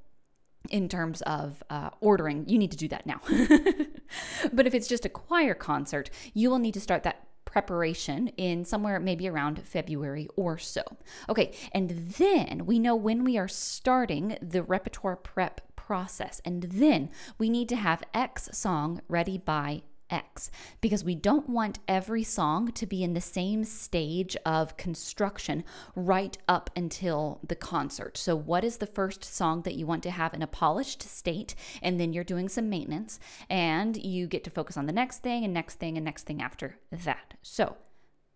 in 0.70 0.88
terms 0.88 1.22
of 1.24 1.63
uh, 1.70 1.89
ordering, 2.00 2.48
you 2.48 2.58
need 2.58 2.72
to 2.72 2.77
do 2.77 2.88
that 2.88 3.06
now. 3.06 3.20
but 4.53 4.68
if 4.68 4.75
it's 4.75 4.88
just 4.88 5.06
a 5.06 5.10
choir 5.10 5.53
concert, 5.53 6.10
you 6.34 6.50
will 6.50 6.60
need 6.60 6.74
to 6.74 6.80
start 6.80 7.03
that 7.03 7.27
preparation 7.46 8.30
in 8.38 8.63
somewhere 8.63 9.00
maybe 9.00 9.27
around 9.27 9.62
February 9.63 10.27
or 10.36 10.58
so. 10.58 10.82
Okay, 11.27 11.51
and 11.74 11.89
then 12.18 12.65
we 12.65 12.80
know 12.80 12.96
when 12.96 13.24
we 13.24 13.38
are 13.38 13.48
starting 13.48 14.38
the 14.41 14.63
repertoire 14.63 15.18
prep 15.18 15.62
process, 15.75 16.41
and 16.46 16.63
then 16.63 17.10
we 17.38 17.50
need 17.50 17.68
to 17.70 17.75
have 17.75 18.03
X 18.13 18.50
song 18.53 19.01
ready 19.10 19.38
by 19.38 19.82
X 20.12 20.51
because 20.82 21.03
we 21.03 21.15
don't 21.15 21.50
want 21.50 21.80
every 21.88 22.24
song 22.24 22.72
to 22.74 22.86
be 22.86 23.03
in 23.03 23.13
the 23.13 23.22
same 23.22 23.63
stage 23.63 24.36
of 24.46 24.77
construction 24.77 25.63
right 25.96 26.38
up 26.48 26.70
until 26.75 27.39
the 27.48 27.56
concert. 27.56 28.18
So, 28.18 28.36
what 28.36 28.63
is 28.63 28.77
the 28.77 28.86
first 28.86 29.24
song 29.24 29.62
that 29.63 29.75
you 29.75 29.86
want 29.88 30.03
to 30.03 30.12
have 30.12 30.34
in 30.34 30.41
a 30.41 30.48
polished 30.48 31.01
state? 31.01 31.56
And 31.82 32.00
then 32.00 32.13
you're 32.13 32.24
doing 32.24 32.50
some 32.50 32.70
maintenance 32.70 33.20
and 33.50 33.98
you 33.98 34.27
get 34.27 34.44
to 34.44 34.50
focus 34.50 34.77
on 34.77 34.86
the 34.86 34.94
next 34.94 35.20
thing 35.20 35.44
and 35.44 35.53
next 35.53 35.75
thing 35.75 35.98
and 35.98 36.06
next 36.06 36.24
thing 36.24 36.41
after 36.41 36.77
that. 36.91 37.34
So, 37.41 37.77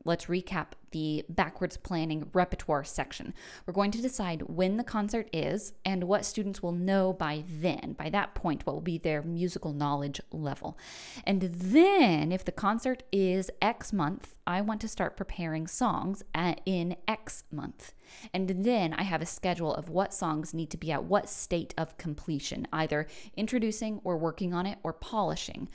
let's 0.05 0.25
recap 0.27 0.67
the 0.91 1.25
backwards 1.27 1.75
planning 1.75 2.29
repertoire 2.31 2.85
section. 2.85 3.33
We're 3.65 3.73
going 3.73 3.91
to 3.91 4.01
decide 4.01 4.43
when 4.43 4.77
the 4.77 4.83
concert 4.83 5.29
is 5.33 5.73
and 5.83 6.05
what 6.05 6.23
students 6.23 6.63
will 6.63 6.71
know 6.71 7.11
by 7.11 7.43
then. 7.49 7.95
By 7.97 8.09
that 8.11 8.33
point, 8.33 8.65
what 8.65 8.73
will 8.73 8.81
be 8.81 8.97
their 8.97 9.21
musical 9.21 9.73
knowledge 9.73 10.21
level. 10.31 10.77
And 11.25 11.41
then, 11.41 12.31
if 12.31 12.45
the 12.45 12.53
concert 12.53 13.03
is 13.11 13.51
X 13.61 13.91
month, 13.91 14.35
I 14.47 14.61
want 14.61 14.79
to 14.81 14.87
start 14.87 15.17
preparing 15.17 15.67
songs 15.67 16.23
uh, 16.33 16.55
in 16.65 16.95
X 17.07 17.43
month. 17.51 17.93
And 18.33 18.63
then 18.63 18.93
I 18.93 19.03
have 19.03 19.21
a 19.21 19.25
schedule 19.25 19.73
of 19.73 19.89
what 19.89 20.13
songs 20.13 20.53
need 20.53 20.69
to 20.69 20.77
be 20.77 20.91
at 20.91 21.03
what 21.03 21.27
state 21.27 21.73
of 21.77 21.97
completion, 21.97 22.67
either 22.71 23.07
introducing 23.35 23.99
or 24.03 24.17
working 24.17 24.53
on 24.53 24.65
it 24.65 24.77
or 24.83 24.93
polishing. 24.93 25.67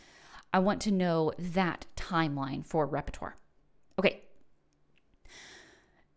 I 0.52 0.60
want 0.60 0.80
to 0.82 0.90
know 0.90 1.32
that 1.38 1.86
timeline 1.96 2.64
for 2.64 2.86
repertoire. 2.86 3.36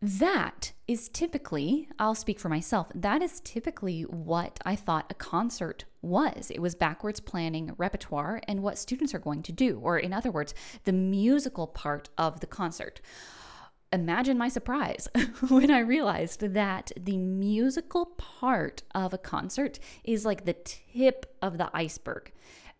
That 0.05 0.73
is 0.85 1.07
typically, 1.07 1.87
I'll 1.97 2.13
speak 2.13 2.37
for 2.37 2.49
myself, 2.49 2.91
that 2.93 3.21
is 3.21 3.39
typically 3.39 4.01
what 4.01 4.59
I 4.65 4.75
thought 4.75 5.05
a 5.09 5.13
concert 5.13 5.85
was. 6.01 6.51
It 6.51 6.61
was 6.61 6.75
backwards 6.75 7.21
planning 7.21 7.73
repertoire 7.77 8.41
and 8.45 8.61
what 8.61 8.77
students 8.77 9.13
are 9.13 9.19
going 9.19 9.43
to 9.43 9.53
do, 9.53 9.79
or 9.81 9.97
in 9.97 10.11
other 10.11 10.29
words, 10.29 10.53
the 10.83 10.91
musical 10.91 11.67
part 11.67 12.09
of 12.17 12.41
the 12.41 12.47
concert. 12.47 12.99
Imagine 13.93 14.37
my 14.37 14.49
surprise 14.49 15.07
when 15.47 15.71
I 15.71 15.79
realized 15.79 16.41
that 16.41 16.91
the 16.99 17.15
musical 17.15 18.07
part 18.07 18.83
of 18.93 19.13
a 19.13 19.17
concert 19.17 19.79
is 20.03 20.25
like 20.25 20.43
the 20.43 20.57
tip 20.65 21.33
of 21.41 21.57
the 21.57 21.69
iceberg 21.73 22.33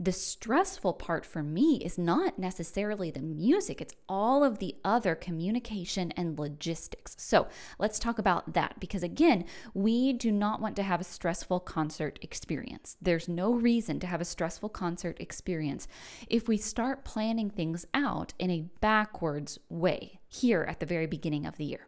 the 0.03 0.11
stressful 0.11 0.93
part 0.93 1.25
for 1.25 1.41
me 1.41 1.77
is 1.77 1.97
not 1.97 2.37
necessarily 2.37 3.09
the 3.09 3.21
music, 3.21 3.79
it's 3.79 3.95
all 4.09 4.43
of 4.43 4.59
the 4.59 4.75
other 4.83 5.15
communication 5.15 6.11
and 6.17 6.37
logistics. 6.37 7.15
So 7.17 7.47
let's 7.79 7.99
talk 7.99 8.19
about 8.19 8.53
that 8.53 8.79
because, 8.79 9.01
again, 9.01 9.45
we 9.73 10.11
do 10.11 10.31
not 10.31 10.59
want 10.59 10.75
to 10.75 10.83
have 10.83 10.99
a 10.99 11.05
stressful 11.05 11.61
concert 11.61 12.19
experience. 12.21 12.97
There's 13.01 13.29
no 13.29 13.53
reason 13.53 13.99
to 14.01 14.07
have 14.07 14.19
a 14.19 14.25
stressful 14.25 14.69
concert 14.69 15.17
experience 15.21 15.87
if 16.27 16.49
we 16.49 16.57
start 16.57 17.05
planning 17.05 17.49
things 17.49 17.85
out 17.93 18.33
in 18.37 18.51
a 18.51 18.65
backwards 18.81 19.57
way 19.69 20.19
here 20.27 20.63
at 20.67 20.81
the 20.81 20.85
very 20.85 21.07
beginning 21.07 21.45
of 21.45 21.55
the 21.55 21.65
year. 21.65 21.87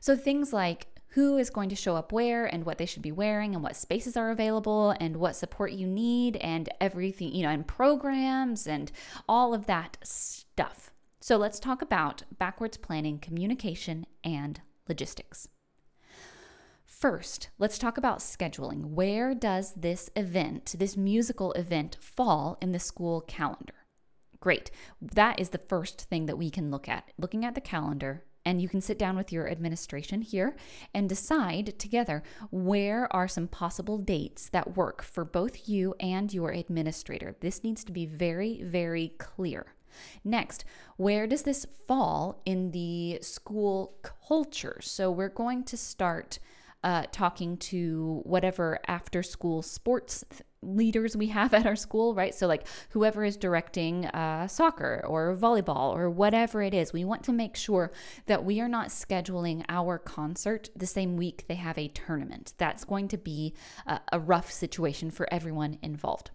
So, 0.00 0.14
things 0.16 0.52
like 0.52 0.86
who 1.16 1.38
is 1.38 1.48
going 1.48 1.70
to 1.70 1.74
show 1.74 1.96
up 1.96 2.12
where 2.12 2.44
and 2.44 2.66
what 2.66 2.76
they 2.76 2.84
should 2.84 3.00
be 3.00 3.10
wearing 3.10 3.54
and 3.54 3.64
what 3.64 3.74
spaces 3.74 4.18
are 4.18 4.30
available 4.30 4.90
and 5.00 5.16
what 5.16 5.34
support 5.34 5.72
you 5.72 5.86
need 5.86 6.36
and 6.36 6.68
everything, 6.78 7.34
you 7.34 7.42
know, 7.42 7.48
and 7.48 7.66
programs 7.66 8.66
and 8.66 8.92
all 9.26 9.54
of 9.54 9.64
that 9.64 9.96
stuff. 10.02 10.90
So 11.22 11.38
let's 11.38 11.58
talk 11.58 11.80
about 11.80 12.24
backwards 12.38 12.76
planning, 12.76 13.18
communication, 13.18 14.04
and 14.22 14.60
logistics. 14.86 15.48
First, 16.84 17.48
let's 17.58 17.78
talk 17.78 17.96
about 17.96 18.18
scheduling. 18.18 18.90
Where 18.90 19.34
does 19.34 19.72
this 19.72 20.10
event, 20.16 20.74
this 20.78 20.98
musical 20.98 21.52
event, 21.52 21.96
fall 21.98 22.58
in 22.60 22.72
the 22.72 22.78
school 22.78 23.22
calendar? 23.22 23.86
Great. 24.38 24.70
That 25.00 25.40
is 25.40 25.48
the 25.48 25.58
first 25.66 26.02
thing 26.10 26.26
that 26.26 26.36
we 26.36 26.50
can 26.50 26.70
look 26.70 26.90
at. 26.90 27.10
Looking 27.16 27.46
at 27.46 27.54
the 27.54 27.62
calendar, 27.62 28.24
and 28.46 28.62
you 28.62 28.68
can 28.68 28.80
sit 28.80 28.98
down 28.98 29.16
with 29.16 29.32
your 29.32 29.50
administration 29.50 30.22
here 30.22 30.56
and 30.94 31.08
decide 31.08 31.78
together 31.78 32.22
where 32.50 33.14
are 33.14 33.28
some 33.28 33.48
possible 33.48 33.98
dates 33.98 34.48
that 34.48 34.76
work 34.76 35.02
for 35.02 35.24
both 35.24 35.68
you 35.68 35.94
and 36.00 36.32
your 36.32 36.52
administrator. 36.52 37.36
This 37.40 37.64
needs 37.64 37.82
to 37.84 37.92
be 37.92 38.06
very, 38.06 38.62
very 38.62 39.12
clear. 39.18 39.74
Next, 40.24 40.64
where 40.96 41.26
does 41.26 41.42
this 41.42 41.66
fall 41.86 42.40
in 42.46 42.70
the 42.70 43.18
school 43.20 43.94
culture? 44.28 44.78
So 44.80 45.10
we're 45.10 45.28
going 45.28 45.64
to 45.64 45.76
start 45.76 46.38
uh, 46.84 47.04
talking 47.10 47.56
to 47.56 48.20
whatever 48.24 48.78
after 48.86 49.22
school 49.22 49.62
sports 49.62 50.24
leaders 50.62 51.16
we 51.16 51.28
have 51.28 51.54
at 51.58 51.66
our 51.66 51.76
school, 51.76 52.14
right? 52.14 52.34
So, 52.34 52.46
like 52.46 52.66
whoever 52.90 53.24
is 53.24 53.36
directing 53.36 54.06
uh, 54.06 54.48
soccer 54.48 55.04
or 55.06 55.36
volleyball 55.36 55.94
or 55.94 56.10
whatever 56.10 56.62
it 56.62 56.74
is, 56.74 56.92
we 56.92 57.04
want 57.04 57.22
to 57.24 57.32
make 57.32 57.56
sure 57.56 57.92
that 58.26 58.44
we 58.44 58.60
are 58.60 58.68
not 58.68 58.88
scheduling 58.88 59.64
our 59.68 59.98
concert 59.98 60.70
the 60.76 60.86
same 60.86 61.16
week 61.16 61.44
they 61.48 61.54
have 61.54 61.78
a 61.78 61.88
tournament. 61.88 62.54
That's 62.58 62.84
going 62.84 63.08
to 63.08 63.18
be 63.18 63.54
a, 63.86 64.00
a 64.12 64.20
rough 64.20 64.50
situation 64.50 65.10
for 65.10 65.32
everyone 65.32 65.78
involved. 65.82 66.30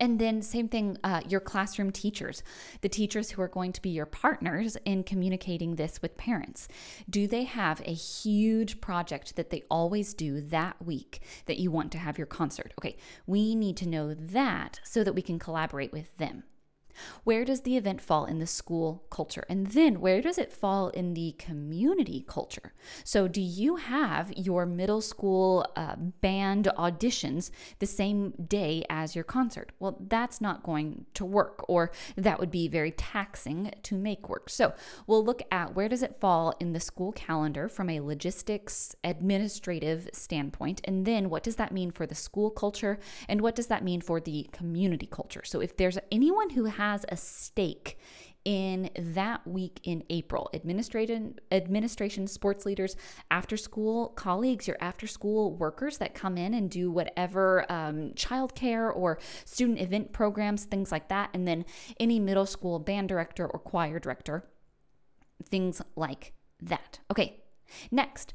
And 0.00 0.18
then, 0.18 0.42
same 0.42 0.68
thing, 0.68 0.96
uh, 1.04 1.20
your 1.28 1.40
classroom 1.40 1.92
teachers, 1.92 2.42
the 2.80 2.88
teachers 2.88 3.30
who 3.30 3.42
are 3.42 3.48
going 3.48 3.72
to 3.72 3.82
be 3.82 3.90
your 3.90 4.06
partners 4.06 4.76
in 4.84 5.04
communicating 5.04 5.76
this 5.76 6.02
with 6.02 6.16
parents. 6.16 6.66
Do 7.08 7.28
they 7.28 7.44
have 7.44 7.80
a 7.84 7.94
huge 7.94 8.80
project 8.80 9.36
that 9.36 9.50
they 9.50 9.62
always 9.70 10.12
do 10.12 10.40
that 10.40 10.84
week 10.84 11.20
that 11.46 11.58
you 11.58 11.70
want 11.70 11.92
to 11.92 11.98
have 11.98 12.18
your 12.18 12.26
concert? 12.26 12.74
Okay, 12.78 12.96
we 13.26 13.54
need 13.54 13.76
to 13.76 13.88
know 13.88 14.12
that 14.12 14.80
so 14.82 15.04
that 15.04 15.14
we 15.14 15.22
can 15.22 15.38
collaborate 15.38 15.92
with 15.92 16.16
them. 16.16 16.42
Where 17.24 17.44
does 17.44 17.62
the 17.62 17.76
event 17.76 18.00
fall 18.00 18.24
in 18.24 18.38
the 18.38 18.46
school 18.46 19.04
culture? 19.10 19.44
And 19.48 19.68
then 19.68 20.00
where 20.00 20.22
does 20.22 20.38
it 20.38 20.52
fall 20.52 20.88
in 20.90 21.14
the 21.14 21.34
community 21.38 22.24
culture? 22.26 22.72
So, 23.04 23.28
do 23.28 23.40
you 23.40 23.76
have 23.76 24.32
your 24.36 24.66
middle 24.66 25.00
school 25.00 25.66
uh, 25.76 25.96
band 25.96 26.68
auditions 26.76 27.50
the 27.78 27.86
same 27.86 28.32
day 28.48 28.84
as 28.88 29.14
your 29.14 29.24
concert? 29.24 29.72
Well, 29.78 29.96
that's 30.08 30.40
not 30.40 30.62
going 30.62 31.06
to 31.14 31.24
work, 31.24 31.64
or 31.68 31.90
that 32.16 32.38
would 32.38 32.50
be 32.50 32.68
very 32.68 32.92
taxing 32.92 33.72
to 33.82 33.94
make 33.94 34.28
work. 34.28 34.48
So, 34.48 34.74
we'll 35.06 35.24
look 35.24 35.42
at 35.50 35.74
where 35.74 35.88
does 35.88 36.02
it 36.02 36.20
fall 36.20 36.54
in 36.60 36.72
the 36.72 36.80
school 36.80 37.12
calendar 37.12 37.68
from 37.68 37.90
a 37.90 38.00
logistics 38.00 38.94
administrative 39.04 40.08
standpoint, 40.12 40.80
and 40.84 41.04
then 41.04 41.30
what 41.30 41.42
does 41.42 41.56
that 41.56 41.72
mean 41.72 41.90
for 41.90 42.06
the 42.06 42.14
school 42.14 42.50
culture, 42.50 42.98
and 43.28 43.40
what 43.40 43.54
does 43.54 43.66
that 43.66 43.84
mean 43.84 44.00
for 44.00 44.20
the 44.20 44.48
community 44.52 45.06
culture? 45.06 45.42
So, 45.44 45.60
if 45.60 45.76
there's 45.76 45.98
anyone 46.10 46.50
who 46.50 46.64
has 46.64 46.85
has 46.86 47.04
a 47.08 47.16
stake 47.16 47.98
in 48.44 48.88
that 48.96 49.44
week 49.44 49.80
in 49.82 50.04
April. 50.08 50.48
Administration, 50.54 51.34
administration, 51.50 52.28
sports 52.28 52.64
leaders, 52.64 52.94
after 53.28 53.56
school 53.56 54.10
colleagues, 54.10 54.68
your 54.68 54.76
after 54.80 55.08
school 55.08 55.52
workers 55.56 55.98
that 55.98 56.14
come 56.14 56.38
in 56.38 56.54
and 56.54 56.70
do 56.70 56.92
whatever 56.92 57.66
um, 57.68 58.12
childcare 58.14 58.94
or 58.94 59.18
student 59.44 59.80
event 59.80 60.12
programs, 60.12 60.64
things 60.64 60.92
like 60.92 61.08
that. 61.08 61.28
And 61.34 61.46
then 61.48 61.64
any 61.98 62.20
middle 62.20 62.46
school 62.46 62.78
band 62.78 63.08
director 63.08 63.46
or 63.48 63.58
choir 63.58 63.98
director, 63.98 64.48
things 65.50 65.82
like 65.96 66.32
that. 66.62 67.00
Okay, 67.10 67.42
next. 67.90 68.32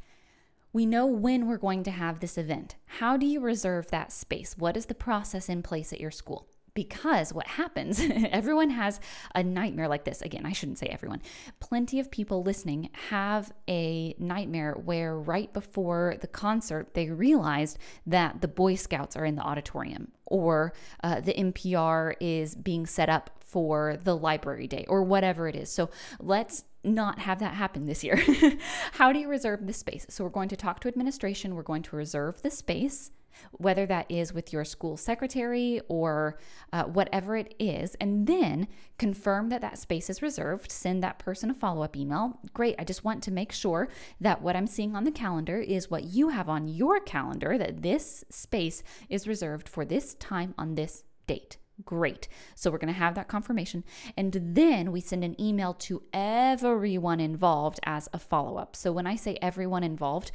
We 0.73 0.85
know 0.85 1.05
when 1.05 1.47
we're 1.47 1.57
going 1.57 1.83
to 1.83 1.91
have 1.91 2.19
this 2.19 2.37
event. 2.37 2.75
How 2.99 3.15
do 3.15 3.25
you 3.25 3.39
reserve 3.39 3.91
that 3.91 4.11
space? 4.11 4.57
What 4.57 4.75
is 4.75 4.87
the 4.87 4.93
process 4.93 5.47
in 5.47 5.63
place 5.63 5.93
at 5.93 6.01
your 6.01 6.11
school? 6.11 6.50
Because 6.73 7.33
what 7.33 7.47
happens, 7.47 8.01
everyone 8.31 8.69
has 8.69 8.99
a 9.35 9.43
nightmare 9.43 9.87
like 9.87 10.05
this. 10.05 10.21
Again, 10.21 10.45
I 10.45 10.53
shouldn't 10.53 10.77
say 10.77 10.87
everyone. 10.87 11.21
Plenty 11.59 11.99
of 11.99 12.09
people 12.09 12.43
listening 12.43 12.89
have 13.09 13.51
a 13.67 14.15
nightmare 14.17 14.73
where 14.73 15.17
right 15.17 15.51
before 15.51 16.15
the 16.21 16.27
concert, 16.27 16.93
they 16.93 17.09
realized 17.09 17.77
that 18.05 18.41
the 18.41 18.47
Boy 18.47 18.75
Scouts 18.75 19.15
are 19.15 19.25
in 19.25 19.35
the 19.35 19.41
auditorium 19.41 20.11
or 20.25 20.73
uh, 21.03 21.19
the 21.19 21.33
MPR 21.33 22.13
is 22.19 22.55
being 22.55 22.85
set 22.85 23.09
up 23.09 23.31
for 23.39 23.97
the 24.03 24.15
library 24.15 24.65
day 24.65 24.85
or 24.87 25.03
whatever 25.03 25.47
it 25.47 25.55
is. 25.55 25.69
So 25.69 25.89
let's 26.19 26.63
not 26.83 27.19
have 27.19 27.39
that 27.39 27.53
happen 27.53 27.85
this 27.85 28.03
year. 28.03 28.23
How 28.93 29.11
do 29.11 29.19
you 29.19 29.27
reserve 29.27 29.67
the 29.67 29.73
space? 29.73 30.05
So 30.09 30.23
we're 30.23 30.29
going 30.29 30.49
to 30.49 30.55
talk 30.55 30.79
to 30.81 30.87
administration, 30.87 31.55
we're 31.55 31.63
going 31.63 31.83
to 31.83 31.95
reserve 31.95 32.41
the 32.41 32.49
space 32.49 33.11
whether 33.51 33.85
that 33.85 34.09
is 34.09 34.33
with 34.33 34.51
your 34.51 34.65
school 34.65 34.97
secretary 34.97 35.81
or 35.87 36.37
uh, 36.73 36.83
whatever 36.83 37.37
it 37.37 37.53
is, 37.59 37.95
and 37.95 38.27
then 38.27 38.67
confirm 38.97 39.49
that 39.49 39.61
that 39.61 39.77
space 39.77 40.09
is 40.09 40.21
reserved. 40.21 40.71
Send 40.71 41.03
that 41.03 41.19
person 41.19 41.49
a 41.49 41.53
follow 41.53 41.83
up 41.83 41.95
email. 41.95 42.39
Great, 42.53 42.75
I 42.79 42.83
just 42.83 43.03
want 43.03 43.23
to 43.23 43.31
make 43.31 43.51
sure 43.51 43.89
that 44.19 44.41
what 44.41 44.55
I'm 44.55 44.67
seeing 44.67 44.95
on 44.95 45.03
the 45.03 45.11
calendar 45.11 45.57
is 45.57 45.91
what 45.91 46.05
you 46.05 46.29
have 46.29 46.49
on 46.49 46.67
your 46.67 46.99
calendar, 46.99 47.57
that 47.57 47.81
this 47.81 48.23
space 48.29 48.83
is 49.09 49.27
reserved 49.27 49.69
for 49.69 49.85
this 49.85 50.15
time 50.15 50.53
on 50.57 50.75
this 50.75 51.03
date. 51.27 51.57
Great. 51.85 52.27
So 52.55 52.69
we're 52.69 52.77
going 52.77 52.93
to 52.93 52.99
have 52.99 53.15
that 53.15 53.27
confirmation. 53.27 53.83
And 54.17 54.37
then 54.41 54.91
we 54.91 55.01
send 55.01 55.23
an 55.23 55.39
email 55.39 55.73
to 55.75 56.03
everyone 56.13 57.19
involved 57.19 57.79
as 57.83 58.09
a 58.13 58.19
follow 58.19 58.57
up. 58.57 58.75
So 58.75 58.91
when 58.91 59.07
I 59.07 59.15
say 59.15 59.37
everyone 59.41 59.83
involved, 59.83 60.31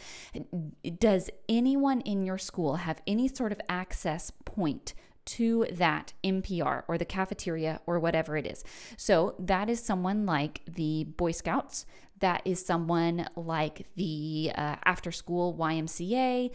does 0.98 1.30
anyone 1.48 2.00
in 2.02 2.24
your 2.24 2.38
school 2.38 2.76
have 2.76 3.02
any 3.06 3.28
sort 3.28 3.52
of 3.52 3.60
access 3.68 4.32
point? 4.44 4.94
to 5.26 5.66
that 5.72 6.12
MPR 6.22 6.84
or 6.86 6.96
the 6.96 7.04
cafeteria 7.04 7.80
or 7.86 7.98
whatever 7.98 8.36
it 8.36 8.46
is. 8.46 8.64
So 8.96 9.34
that 9.40 9.68
is 9.68 9.82
someone 9.82 10.24
like 10.24 10.62
the 10.66 11.04
Boy 11.04 11.32
Scouts. 11.32 11.84
That 12.20 12.42
is 12.44 12.64
someone 12.64 13.28
like 13.36 13.86
the 13.96 14.52
uh, 14.54 14.76
after 14.84 15.12
school 15.12 15.54
YMCA 15.54 16.52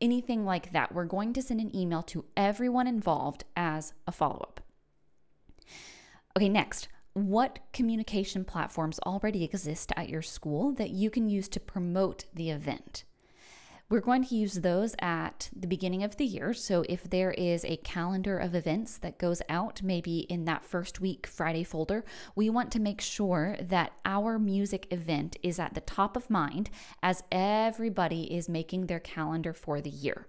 anything 0.00 0.44
like 0.44 0.72
that, 0.72 0.94
we're 0.94 1.04
going 1.04 1.32
to 1.34 1.42
send 1.42 1.60
an 1.60 1.74
email 1.74 2.02
to 2.04 2.24
everyone 2.36 2.86
involved 2.86 3.44
as 3.56 3.92
a 4.06 4.12
follow 4.12 4.40
up. 4.40 4.60
Okay, 6.36 6.48
next, 6.48 6.88
what 7.12 7.60
communication 7.72 8.44
platforms 8.44 8.98
already 9.06 9.44
exist 9.44 9.92
at 9.96 10.08
your 10.08 10.22
school 10.22 10.72
that 10.72 10.90
you 10.90 11.10
can 11.10 11.28
use 11.28 11.48
to 11.48 11.60
promote 11.60 12.24
the 12.34 12.50
event? 12.50 13.04
We're 13.94 14.00
going 14.00 14.24
to 14.24 14.34
use 14.34 14.54
those 14.54 14.96
at 14.98 15.50
the 15.54 15.68
beginning 15.68 16.02
of 16.02 16.16
the 16.16 16.24
year. 16.24 16.52
So 16.52 16.84
if 16.88 17.04
there 17.04 17.30
is 17.30 17.64
a 17.64 17.76
calendar 17.76 18.36
of 18.36 18.52
events 18.52 18.98
that 18.98 19.18
goes 19.18 19.40
out, 19.48 19.82
maybe 19.84 20.26
in 20.28 20.46
that 20.46 20.64
first 20.64 21.00
week 21.00 21.28
Friday 21.28 21.62
folder, 21.62 22.04
we 22.34 22.50
want 22.50 22.72
to 22.72 22.80
make 22.80 23.00
sure 23.00 23.56
that 23.60 23.92
our 24.04 24.36
music 24.36 24.88
event 24.90 25.36
is 25.44 25.60
at 25.60 25.74
the 25.74 25.80
top 25.80 26.16
of 26.16 26.28
mind 26.28 26.70
as 27.04 27.22
everybody 27.30 28.34
is 28.34 28.48
making 28.48 28.86
their 28.86 28.98
calendar 28.98 29.52
for 29.52 29.80
the 29.80 29.90
year. 29.90 30.26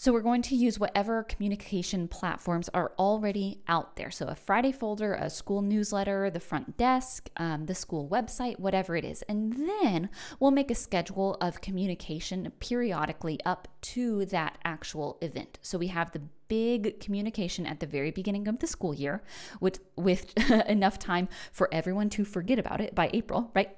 So 0.00 0.12
we're 0.12 0.20
going 0.20 0.42
to 0.42 0.54
use 0.54 0.78
whatever 0.78 1.24
communication 1.24 2.06
platforms 2.06 2.68
are 2.72 2.92
already 3.00 3.58
out 3.66 3.96
there. 3.96 4.12
So 4.12 4.26
a 4.26 4.36
Friday 4.36 4.70
folder, 4.70 5.14
a 5.14 5.28
school 5.28 5.60
newsletter, 5.60 6.30
the 6.30 6.38
front 6.38 6.76
desk, 6.76 7.28
um, 7.36 7.66
the 7.66 7.74
school 7.74 8.08
website, 8.08 8.60
whatever 8.60 8.94
it 8.94 9.04
is. 9.04 9.22
And 9.22 9.54
then 9.54 10.08
we'll 10.38 10.52
make 10.52 10.70
a 10.70 10.76
schedule 10.76 11.36
of 11.40 11.60
communication 11.60 12.52
periodically 12.60 13.40
up 13.44 13.66
to 13.80 14.24
that 14.26 14.58
actual 14.64 15.18
event. 15.20 15.58
So 15.62 15.78
we 15.78 15.88
have 15.88 16.12
the 16.12 16.22
big 16.46 17.00
communication 17.00 17.66
at 17.66 17.80
the 17.80 17.86
very 17.86 18.12
beginning 18.12 18.46
of 18.46 18.60
the 18.60 18.68
school 18.68 18.94
year 18.94 19.24
with 19.60 19.80
with 19.96 20.32
enough 20.68 21.00
time 21.00 21.28
for 21.50 21.68
everyone 21.74 22.08
to 22.10 22.24
forget 22.24 22.60
about 22.60 22.80
it 22.80 22.94
by 22.94 23.10
April, 23.12 23.50
right? 23.52 23.76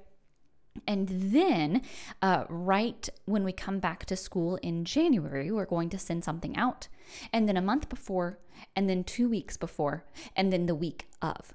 And 0.87 1.07
then, 1.09 1.81
uh, 2.21 2.45
right 2.49 3.07
when 3.25 3.43
we 3.43 3.51
come 3.51 3.79
back 3.79 4.05
to 4.05 4.15
school 4.15 4.57
in 4.57 4.85
January, 4.85 5.51
we're 5.51 5.65
going 5.65 5.89
to 5.89 5.99
send 5.99 6.23
something 6.23 6.55
out. 6.55 6.87
And 7.33 7.47
then 7.47 7.57
a 7.57 7.61
month 7.61 7.89
before, 7.89 8.39
and 8.75 8.89
then 8.89 9.03
two 9.03 9.29
weeks 9.29 9.57
before, 9.57 10.05
and 10.35 10.51
then 10.51 10.65
the 10.65 10.75
week 10.75 11.07
of. 11.21 11.53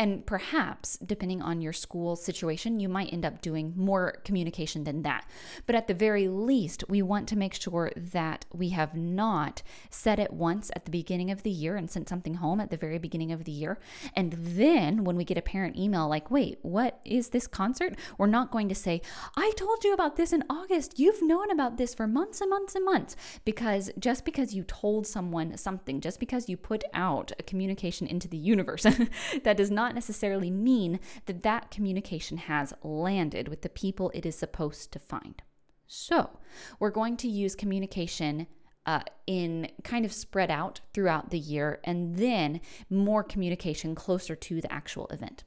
And 0.00 0.24
perhaps, 0.24 0.96
depending 0.96 1.42
on 1.42 1.60
your 1.60 1.74
school 1.74 2.16
situation, 2.16 2.80
you 2.80 2.88
might 2.88 3.12
end 3.12 3.26
up 3.26 3.42
doing 3.42 3.74
more 3.76 4.22
communication 4.24 4.84
than 4.84 5.02
that. 5.02 5.28
But 5.66 5.76
at 5.76 5.88
the 5.88 5.94
very 5.94 6.26
least, 6.26 6.84
we 6.88 7.02
want 7.02 7.28
to 7.28 7.36
make 7.36 7.52
sure 7.52 7.92
that 7.94 8.46
we 8.50 8.70
have 8.70 8.94
not 8.94 9.60
said 9.90 10.18
it 10.18 10.32
once 10.32 10.70
at 10.74 10.86
the 10.86 10.90
beginning 10.90 11.30
of 11.30 11.42
the 11.42 11.50
year 11.50 11.76
and 11.76 11.90
sent 11.90 12.08
something 12.08 12.36
home 12.36 12.60
at 12.60 12.70
the 12.70 12.78
very 12.78 12.96
beginning 12.96 13.30
of 13.30 13.44
the 13.44 13.52
year. 13.52 13.78
And 14.16 14.32
then 14.32 15.04
when 15.04 15.16
we 15.16 15.24
get 15.24 15.36
a 15.36 15.42
parent 15.42 15.76
email 15.76 16.08
like, 16.08 16.30
wait, 16.30 16.60
what 16.62 16.98
is 17.04 17.28
this 17.28 17.46
concert? 17.46 17.94
We're 18.16 18.26
not 18.26 18.50
going 18.50 18.70
to 18.70 18.74
say, 18.74 19.02
I 19.36 19.52
told 19.54 19.84
you 19.84 19.92
about 19.92 20.16
this 20.16 20.32
in 20.32 20.44
August. 20.48 20.98
You've 20.98 21.20
known 21.20 21.50
about 21.50 21.76
this 21.76 21.92
for 21.92 22.06
months 22.06 22.40
and 22.40 22.48
months 22.48 22.74
and 22.74 22.86
months. 22.86 23.16
Because 23.44 23.90
just 23.98 24.24
because 24.24 24.54
you 24.54 24.62
told 24.62 25.06
someone 25.06 25.58
something, 25.58 26.00
just 26.00 26.20
because 26.20 26.48
you 26.48 26.56
put 26.56 26.84
out 26.94 27.32
a 27.38 27.42
communication 27.42 28.06
into 28.06 28.28
the 28.28 28.38
universe, 28.38 28.86
that 29.44 29.58
does 29.58 29.70
not 29.70 29.89
not 29.90 29.96
necessarily 29.96 30.52
mean 30.52 31.00
that 31.26 31.42
that 31.42 31.72
communication 31.72 32.36
has 32.36 32.72
landed 32.84 33.48
with 33.48 33.62
the 33.62 33.68
people 33.68 34.12
it 34.14 34.24
is 34.24 34.38
supposed 34.38 34.92
to 34.92 35.00
find. 35.00 35.42
So, 35.88 36.38
we're 36.78 36.90
going 36.90 37.16
to 37.16 37.28
use 37.28 37.56
communication 37.56 38.46
uh, 38.86 39.00
in 39.26 39.68
kind 39.82 40.04
of 40.04 40.12
spread 40.12 40.48
out 40.48 40.80
throughout 40.94 41.30
the 41.30 41.40
year 41.40 41.80
and 41.82 42.14
then 42.14 42.60
more 42.88 43.24
communication 43.24 43.96
closer 43.96 44.36
to 44.36 44.60
the 44.60 44.72
actual 44.72 45.08
event. 45.08 45.42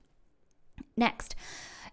Next, 0.97 1.35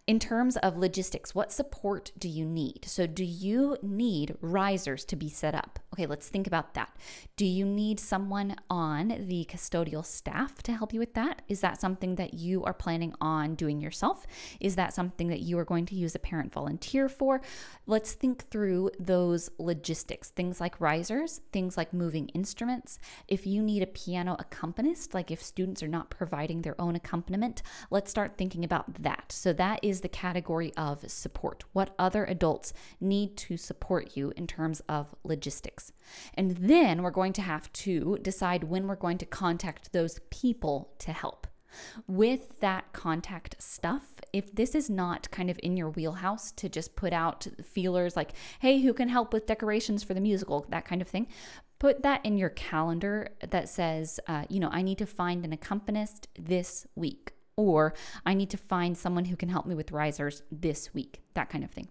in 0.07 0.19
terms 0.19 0.57
of 0.57 0.77
logistics, 0.77 1.35
what 1.35 1.53
support 1.53 2.13
do 2.19 2.29
you 2.29 2.45
need? 2.45 2.85
So, 2.87 3.07
do 3.07 3.25
you 3.25 3.77
need 3.83 4.35
risers 4.41 5.05
to 5.07 5.17
be 5.17 5.29
set 5.29 5.55
up? 5.55 5.79
Okay, 5.95 6.07
let's 6.07 6.29
think 6.29 6.47
about 6.47 6.75
that. 6.75 6.97
Do 7.37 7.45
you 7.45 7.65
need 7.65 8.01
someone 8.01 8.57
on 8.69 9.09
the 9.29 9.47
custodial 9.51 10.05
staff 10.05 10.63
to 10.63 10.73
help 10.73 10.93
you 10.93 11.01
with 11.01 11.15
that? 11.15 11.43
Is 11.49 11.61
that 11.61 11.81
something 11.81 12.15
that 12.17 12.35
you 12.35 12.65
are 12.65 12.73
planning 12.73 13.15
on 13.21 13.55
doing 13.55 13.81
yourself? 13.81 14.27
Is 14.61 14.77
that 14.77 14.95
something 14.95 15.29
that 15.29 15.41
you 15.41 15.59
are 15.59 15.65
going 15.65 15.87
to 15.87 15.95
use 15.95 16.15
a 16.15 16.21
parent 16.21 16.53
volunteer 16.53 17.09
for? 17.09 17.41
Let's 17.87 18.13
think 18.13 18.49
through 18.51 18.93
those 18.99 19.51
logistics, 19.59 20.31
things 20.31 20.61
like 20.61 20.81
risers, 20.81 21.41
things 21.53 21.77
like 21.77 21.93
moving 21.93 22.29
instruments. 22.29 22.99
If 23.29 23.47
you 23.47 23.63
need 23.63 23.83
a 23.83 23.87
piano 23.87 24.37
accompanist, 24.39 25.13
like 25.13 25.31
if 25.31 25.43
students 25.43 25.83
are 25.83 25.89
not 25.89 26.11
providing 26.11 26.63
their 26.63 26.81
own 26.81 26.97
accompaniment, 26.97 27.63
let's 27.91 28.11
start 28.11 28.39
thinking 28.39 28.65
about 28.65 29.03
that. 29.03 29.33
So, 29.33 29.53
that 29.53 29.81
is 29.83 29.90
the 29.99 30.09
category 30.09 30.73
of 30.77 31.11
support. 31.11 31.65
What 31.73 31.95
other 31.99 32.25
adults 32.25 32.73
need 33.01 33.37
to 33.39 33.57
support 33.57 34.17
you 34.17 34.33
in 34.37 34.47
terms 34.47 34.81
of 34.89 35.15
logistics? 35.25 35.93
And 36.35 36.53
then 36.53 37.03
we're 37.03 37.11
going 37.11 37.33
to 37.35 37.43
have 37.43 37.73
to 37.73 38.19
decide 38.23 38.65
when 38.65 38.87
we're 38.87 38.95
going 38.95 39.19
to 39.19 39.27
contact 39.27 39.93
those 39.93 40.21
people 40.31 40.93
to 41.01 41.13
help. 41.13 41.49
With 42.07 42.61
that 42.61 42.93
contact 42.93 43.57
stuff, 43.61 44.21
if 44.33 44.55
this 44.55 44.75
is 44.75 44.91
not 44.91 45.31
kind 45.31 45.51
of 45.51 45.59
in 45.63 45.77
your 45.77 45.91
wheelhouse 45.91 46.53
to 46.53 46.69
just 46.69 46.97
put 46.97 47.13
out 47.13 47.47
feelers 47.63 48.17
like, 48.17 48.33
hey, 48.61 48.81
who 48.81 48.93
can 48.93 49.09
help 49.09 49.33
with 49.33 49.47
decorations 49.47 50.03
for 50.03 50.15
the 50.15 50.21
musical, 50.21 50.67
that 50.69 50.85
kind 50.85 51.03
of 51.03 51.09
thing, 51.09 51.27
put 51.79 52.03
that 52.03 52.25
in 52.25 52.37
your 52.37 52.51
calendar 52.51 53.29
that 53.49 53.69
says, 53.69 54.21
uh, 54.27 54.45
you 54.49 54.61
know, 54.61 54.71
I 54.71 54.83
need 54.83 54.99
to 54.99 55.07
find 55.07 55.45
an 55.45 55.53
accompanist 55.53 56.29
this 56.39 56.87
week 56.95 57.35
or 57.61 57.95
I 58.25 58.35
need 58.35 58.51
to 58.51 58.57
find 58.57 58.97
someone 58.97 59.27
who 59.27 59.37
can 59.37 59.49
help 59.49 59.67
me 59.67 59.75
with 59.75 59.93
risers 59.93 60.43
this 60.51 60.93
week, 60.95 61.21
that 61.35 61.51
kind 61.51 61.65
of 61.65 61.71
thing. 61.71 61.89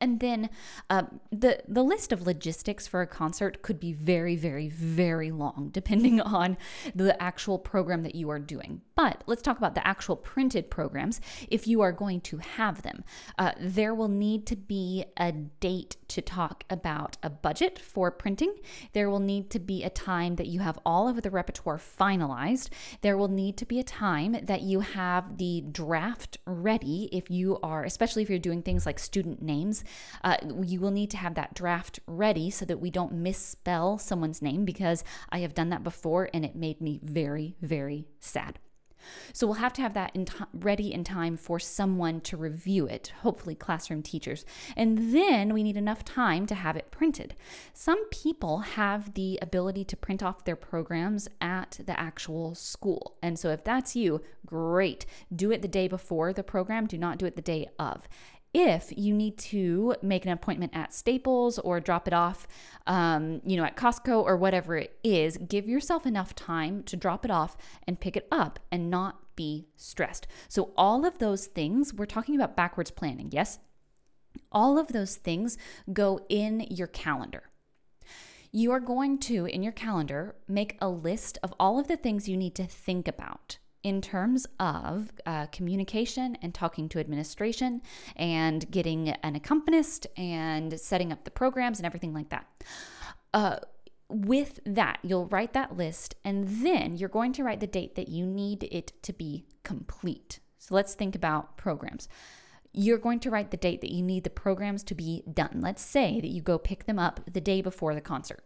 And 0.00 0.18
then 0.18 0.50
uh, 0.90 1.04
the 1.30 1.62
the 1.68 1.84
list 1.84 2.10
of 2.10 2.26
logistics 2.26 2.88
for 2.88 3.02
a 3.02 3.06
concert 3.06 3.62
could 3.62 3.78
be 3.78 3.92
very, 3.92 4.34
very, 4.34 4.68
very 4.68 5.30
long, 5.30 5.70
depending 5.72 6.20
on 6.40 6.56
the 6.92 7.20
actual 7.22 7.56
program 7.56 8.02
that 8.02 8.16
you 8.16 8.28
are 8.28 8.40
doing. 8.40 8.82
But 8.94 9.22
let's 9.26 9.42
talk 9.42 9.58
about 9.58 9.74
the 9.74 9.86
actual 9.86 10.16
printed 10.16 10.70
programs. 10.70 11.20
If 11.50 11.66
you 11.66 11.80
are 11.80 11.92
going 11.92 12.20
to 12.22 12.38
have 12.38 12.82
them, 12.82 13.04
uh, 13.38 13.52
there 13.58 13.94
will 13.94 14.08
need 14.08 14.46
to 14.46 14.56
be 14.56 15.04
a 15.16 15.32
date 15.32 15.96
to 16.08 16.20
talk 16.20 16.64
about 16.68 17.16
a 17.22 17.30
budget 17.30 17.78
for 17.78 18.10
printing. 18.10 18.54
There 18.92 19.08
will 19.08 19.20
need 19.20 19.50
to 19.50 19.58
be 19.58 19.82
a 19.82 19.90
time 19.90 20.36
that 20.36 20.46
you 20.46 20.60
have 20.60 20.78
all 20.84 21.08
of 21.08 21.22
the 21.22 21.30
repertoire 21.30 21.78
finalized. 21.78 22.68
There 23.00 23.16
will 23.16 23.28
need 23.28 23.56
to 23.58 23.64
be 23.64 23.80
a 23.80 23.84
time 23.84 24.36
that 24.42 24.62
you 24.62 24.80
have 24.80 25.38
the 25.38 25.62
draft 25.72 26.36
ready 26.46 27.08
if 27.12 27.30
you 27.30 27.58
are, 27.62 27.84
especially 27.84 28.22
if 28.22 28.28
you're 28.28 28.38
doing 28.38 28.62
things 28.62 28.84
like 28.84 28.98
student 28.98 29.40
names. 29.40 29.84
Uh, 30.22 30.36
you 30.62 30.80
will 30.80 30.90
need 30.90 31.10
to 31.10 31.16
have 31.16 31.34
that 31.34 31.54
draft 31.54 32.00
ready 32.06 32.50
so 32.50 32.64
that 32.66 32.80
we 32.80 32.90
don't 32.90 33.12
misspell 33.12 33.96
someone's 33.96 34.42
name 34.42 34.64
because 34.64 35.02
I 35.30 35.38
have 35.38 35.54
done 35.54 35.70
that 35.70 35.82
before 35.82 36.28
and 36.34 36.44
it 36.44 36.54
made 36.54 36.80
me 36.80 37.00
very, 37.02 37.56
very 37.62 38.06
sad. 38.20 38.58
So 39.32 39.46
we'll 39.46 39.54
have 39.54 39.72
to 39.74 39.82
have 39.82 39.94
that 39.94 40.14
in 40.14 40.26
t- 40.26 40.44
ready 40.52 40.92
in 40.92 41.04
time 41.04 41.36
for 41.36 41.58
someone 41.58 42.20
to 42.22 42.36
review 42.36 42.86
it, 42.86 43.12
hopefully 43.22 43.54
classroom 43.54 44.02
teachers. 44.02 44.44
And 44.76 45.14
then 45.14 45.52
we 45.52 45.62
need 45.62 45.76
enough 45.76 46.04
time 46.04 46.46
to 46.46 46.54
have 46.54 46.76
it 46.76 46.90
printed. 46.90 47.34
Some 47.72 48.08
people 48.10 48.58
have 48.60 49.14
the 49.14 49.38
ability 49.42 49.84
to 49.84 49.96
print 49.96 50.22
off 50.22 50.44
their 50.44 50.56
programs 50.56 51.28
at 51.40 51.80
the 51.84 51.98
actual 51.98 52.54
school. 52.54 53.16
And 53.22 53.38
so 53.38 53.50
if 53.50 53.64
that's 53.64 53.96
you, 53.96 54.22
great. 54.46 55.06
Do 55.34 55.50
it 55.50 55.62
the 55.62 55.68
day 55.68 55.88
before 55.88 56.32
the 56.32 56.42
program, 56.42 56.86
do 56.86 56.98
not 56.98 57.18
do 57.18 57.26
it 57.26 57.36
the 57.36 57.42
day 57.42 57.68
of 57.78 58.08
if 58.54 58.92
you 58.96 59.14
need 59.14 59.38
to 59.38 59.94
make 60.02 60.26
an 60.26 60.32
appointment 60.32 60.72
at 60.74 60.92
Staples 60.92 61.58
or 61.58 61.80
drop 61.80 62.06
it 62.06 62.12
off, 62.12 62.46
um, 62.86 63.40
you 63.44 63.56
know, 63.56 63.64
at 63.64 63.76
Costco 63.76 64.22
or 64.22 64.36
whatever 64.36 64.76
it 64.76 64.98
is, 65.02 65.38
give 65.38 65.68
yourself 65.68 66.04
enough 66.04 66.34
time 66.34 66.82
to 66.84 66.96
drop 66.96 67.24
it 67.24 67.30
off 67.30 67.56
and 67.86 68.00
pick 68.00 68.16
it 68.16 68.28
up 68.30 68.58
and 68.70 68.90
not 68.90 69.36
be 69.36 69.68
stressed. 69.76 70.26
So, 70.48 70.72
all 70.76 71.06
of 71.06 71.18
those 71.18 71.46
things, 71.46 71.94
we're 71.94 72.04
talking 72.04 72.34
about 72.34 72.56
backwards 72.56 72.90
planning, 72.90 73.30
yes? 73.32 73.58
All 74.50 74.78
of 74.78 74.88
those 74.88 75.16
things 75.16 75.56
go 75.92 76.20
in 76.28 76.66
your 76.70 76.86
calendar. 76.86 77.44
You 78.50 78.70
are 78.72 78.80
going 78.80 79.18
to, 79.20 79.46
in 79.46 79.62
your 79.62 79.72
calendar, 79.72 80.36
make 80.46 80.76
a 80.78 80.90
list 80.90 81.38
of 81.42 81.54
all 81.58 81.78
of 81.78 81.88
the 81.88 81.96
things 81.96 82.28
you 82.28 82.36
need 82.36 82.54
to 82.56 82.66
think 82.66 83.08
about 83.08 83.56
in 83.82 84.00
terms 84.00 84.46
of 84.60 85.10
uh, 85.26 85.46
communication 85.46 86.36
and 86.42 86.54
talking 86.54 86.88
to 86.88 86.98
administration 86.98 87.82
and 88.16 88.70
getting 88.70 89.08
an 89.08 89.34
accompanist 89.34 90.06
and 90.16 90.78
setting 90.78 91.12
up 91.12 91.24
the 91.24 91.30
programs 91.30 91.78
and 91.78 91.86
everything 91.86 92.14
like 92.14 92.28
that. 92.28 92.46
Uh, 93.34 93.56
with 94.08 94.60
that, 94.66 94.98
you'll 95.02 95.26
write 95.26 95.54
that 95.54 95.76
list 95.76 96.14
and 96.24 96.46
then 96.64 96.96
you're 96.96 97.08
going 97.08 97.32
to 97.32 97.42
write 97.42 97.60
the 97.60 97.66
date 97.66 97.94
that 97.94 98.08
you 98.08 98.26
need 98.26 98.68
it 98.70 98.92
to 99.02 99.12
be 99.12 99.46
complete. 99.62 100.38
So 100.58 100.74
let's 100.74 100.94
think 100.94 101.14
about 101.14 101.56
programs. 101.56 102.08
You're 102.72 102.98
going 102.98 103.20
to 103.20 103.30
write 103.30 103.50
the 103.50 103.56
date 103.56 103.80
that 103.80 103.90
you 103.90 104.02
need 104.02 104.24
the 104.24 104.30
programs 104.30 104.82
to 104.84 104.94
be 104.94 105.24
done. 105.32 105.60
Let's 105.60 105.82
say 105.82 106.20
that 106.20 106.28
you 106.28 106.40
go 106.40 106.58
pick 106.58 106.86
them 106.86 106.98
up 106.98 107.20
the 107.30 107.40
day 107.40 107.62
before 107.62 107.94
the 107.94 108.00
concert. 108.00 108.44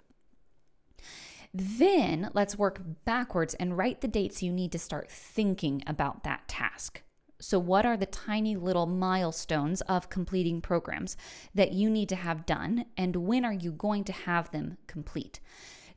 Then 1.58 2.28
let's 2.34 2.58
work 2.58 2.82
backwards 3.06 3.54
and 3.54 3.78
write 3.78 4.02
the 4.02 4.08
dates 4.08 4.42
you 4.42 4.52
need 4.52 4.72
to 4.72 4.78
start 4.78 5.10
thinking 5.10 5.82
about 5.86 6.22
that 6.22 6.46
task. 6.48 7.00
So, 7.40 7.58
what 7.58 7.86
are 7.86 7.96
the 7.96 8.04
tiny 8.04 8.56
little 8.56 8.84
milestones 8.84 9.80
of 9.82 10.10
completing 10.10 10.60
programs 10.60 11.16
that 11.54 11.72
you 11.72 11.88
need 11.88 12.10
to 12.10 12.16
have 12.16 12.44
done, 12.44 12.84
and 12.98 13.16
when 13.16 13.42
are 13.46 13.54
you 13.54 13.72
going 13.72 14.04
to 14.04 14.12
have 14.12 14.50
them 14.50 14.76
complete? 14.86 15.40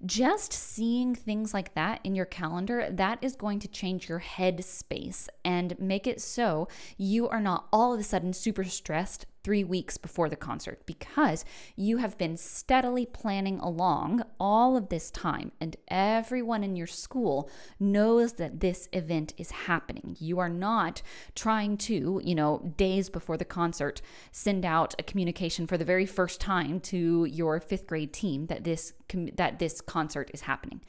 just 0.05 0.53
seeing 0.53 1.13
things 1.13 1.53
like 1.53 1.73
that 1.73 1.99
in 2.05 2.15
your 2.15 2.25
calendar, 2.25 2.87
that 2.89 3.19
is 3.21 3.35
going 3.35 3.59
to 3.59 3.67
change 3.67 4.07
your 4.07 4.19
head 4.19 4.63
space 4.63 5.27
and 5.43 5.77
make 5.77 6.07
it 6.07 6.21
so 6.21 6.67
you 6.97 7.27
are 7.27 7.41
not 7.41 7.67
all 7.73 7.93
of 7.93 7.99
a 7.99 8.03
sudden 8.03 8.31
super 8.31 8.63
stressed 8.63 9.25
three 9.43 9.63
weeks 9.63 9.97
before 9.97 10.29
the 10.29 10.35
concert 10.35 10.85
because 10.85 11.45
you 11.75 11.97
have 11.97 12.17
been 12.17 12.37
steadily 12.37 13.05
planning 13.05 13.59
along 13.59 14.23
all 14.39 14.75
of 14.75 14.89
this 14.89 15.09
time, 15.11 15.51
and 15.59 15.75
everyone 15.87 16.63
in 16.63 16.75
your 16.75 16.87
school 16.87 17.49
knows 17.79 18.33
that 18.33 18.59
this 18.59 18.89
event 18.93 19.33
is 19.37 19.51
happening. 19.51 20.15
You 20.19 20.39
are 20.39 20.49
not 20.49 21.01
trying 21.35 21.77
to, 21.77 22.21
you 22.23 22.35
know, 22.35 22.73
days 22.77 23.09
before 23.09 23.37
the 23.37 23.45
concert, 23.45 24.01
send 24.31 24.65
out 24.65 24.95
a 24.99 25.03
communication 25.03 25.67
for 25.67 25.77
the 25.77 25.85
very 25.85 26.05
first 26.05 26.41
time 26.41 26.79
to 26.81 27.25
your 27.25 27.59
fifth 27.59 27.87
grade 27.87 28.13
team 28.13 28.47
that 28.47 28.63
this 28.63 28.93
that 29.35 29.59
this 29.59 29.81
concert 29.81 30.29
is 30.33 30.41
happening 30.41 30.81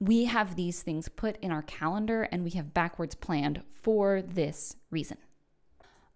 we 0.00 0.24
have 0.24 0.56
these 0.56 0.82
things 0.82 1.08
put 1.08 1.36
in 1.38 1.50
our 1.50 1.62
calendar 1.62 2.24
and 2.24 2.44
we 2.44 2.50
have 2.50 2.74
backwards 2.74 3.14
planned 3.14 3.62
for 3.70 4.22
this 4.22 4.76
reason. 4.90 5.18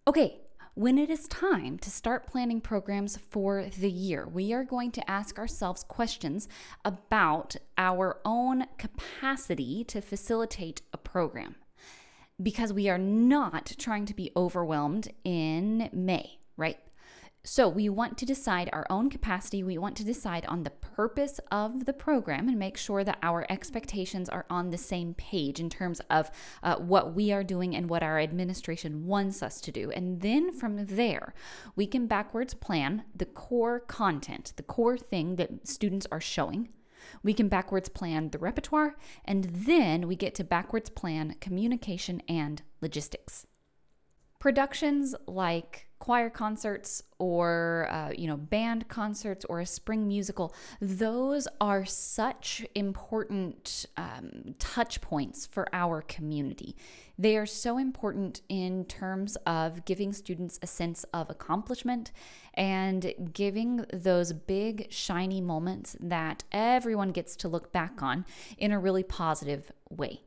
Okay, 0.07 0.41
when 0.79 0.97
it 0.97 1.11
is 1.11 1.27
time 1.27 1.77
to 1.77 1.91
start 1.91 2.29
planning 2.29 2.61
programs 2.61 3.17
for 3.17 3.65
the 3.81 3.91
year, 3.91 4.29
we 4.29 4.53
are 4.53 4.63
going 4.63 4.93
to 4.93 5.11
ask 5.11 5.37
ourselves 5.37 5.83
questions 5.83 6.49
about 6.85 7.57
our 7.77 8.21
own 8.25 8.65
capacity 8.79 9.83
to 9.83 10.01
facilitate 10.01 10.83
a 10.93 10.97
program 10.97 11.57
because 12.41 12.73
we 12.73 12.89
are 12.89 12.97
not 12.97 13.73
trying 13.77 14.07
to 14.07 14.15
be 14.15 14.31
overwhelmed 14.37 15.09
in 15.25 15.91
May, 15.93 16.39
right? 16.57 16.79
So, 17.51 17.67
we 17.67 17.89
want 17.89 18.19
to 18.19 18.27
decide 18.27 18.69
our 18.75 18.87
own 18.91 19.09
capacity. 19.09 19.63
We 19.63 19.79
want 19.79 19.97
to 19.97 20.05
decide 20.05 20.45
on 20.45 20.65
the 20.65 20.71
purpose 20.71 21.41
of 21.51 21.87
the 21.87 21.95
program 21.95 22.47
and 22.47 22.59
make 22.59 22.77
sure 22.77 23.05
that 23.05 23.19
our 23.23 23.47
expectations 23.49 24.29
are 24.29 24.45
on 24.51 24.69
the 24.69 24.77
same 24.77 25.15
page 25.15 25.59
in 25.59 25.71
terms 25.71 26.03
of 26.11 26.31
uh, 26.63 26.77
what 26.77 27.15
we 27.15 27.33
are 27.33 27.43
doing 27.43 27.75
and 27.75 27.89
what 27.89 28.03
our 28.03 28.19
administration 28.19 29.07
wants 29.07 29.43
us 29.43 29.63
to 29.63 29.73
do. 29.73 29.91
And 29.91 30.21
then 30.21 30.53
from 30.53 30.85
there, 30.85 31.33
we 31.75 31.87
can 31.87 32.07
backwards 32.07 32.53
plan 32.53 33.05
the 33.17 33.25
core 33.25 33.81
content, 33.81 34.53
the 34.57 34.63
core 34.63 34.99
thing 34.99 35.37
that 35.37 35.67
students 35.67 36.07
are 36.13 36.21
showing. 36.21 36.69
We 37.23 37.33
can 37.33 37.49
backwards 37.49 37.89
plan 37.89 38.29
the 38.29 38.39
repertoire, 38.39 38.97
and 39.25 39.45
then 39.45 40.07
we 40.07 40.17
get 40.17 40.35
to 40.35 40.45
backwards 40.45 40.91
plan 40.91 41.37
communication 41.41 42.21
and 42.29 42.61
logistics. 42.83 43.47
Productions 44.39 45.15
like 45.27 45.89
choir 45.99 46.31
concerts 46.31 47.03
or 47.19 47.89
uh, 47.91 48.11
you 48.17 48.27
know 48.27 48.37
band 48.37 48.89
concerts 48.89 49.45
or 49.47 49.61
a 49.61 49.67
spring 49.67 50.07
musical 50.07 50.55
those 50.81 51.49
are 51.61 51.85
such 51.85 52.65
important 52.75 53.87
um, 53.97 54.55
touch 54.59 55.01
points 55.01 55.45
for 55.45 55.69
our 55.73 56.03
community. 56.03 56.77
They 57.19 57.37
are 57.37 57.47
so 57.47 57.79
important 57.79 58.43
in 58.49 58.85
terms 58.85 59.37
of 59.45 59.85
giving 59.85 60.13
students 60.13 60.59
a 60.63 60.69
sense 60.69 61.05
of 61.13 61.31
accomplishment 61.31 62.13
and 62.55 63.13
giving 63.33 63.85
those 63.93 64.33
big 64.33 64.87
shiny 64.91 65.41
moments 65.41 65.97
that 66.01 66.45
everyone 66.53 67.11
gets 67.11 67.35
to 67.37 67.49
look 67.49 67.73
back 67.73 68.03
on 68.03 68.25
in 68.57 68.71
a 68.71 68.79
really 68.79 69.03
positive 69.03 69.73
way 69.91 70.21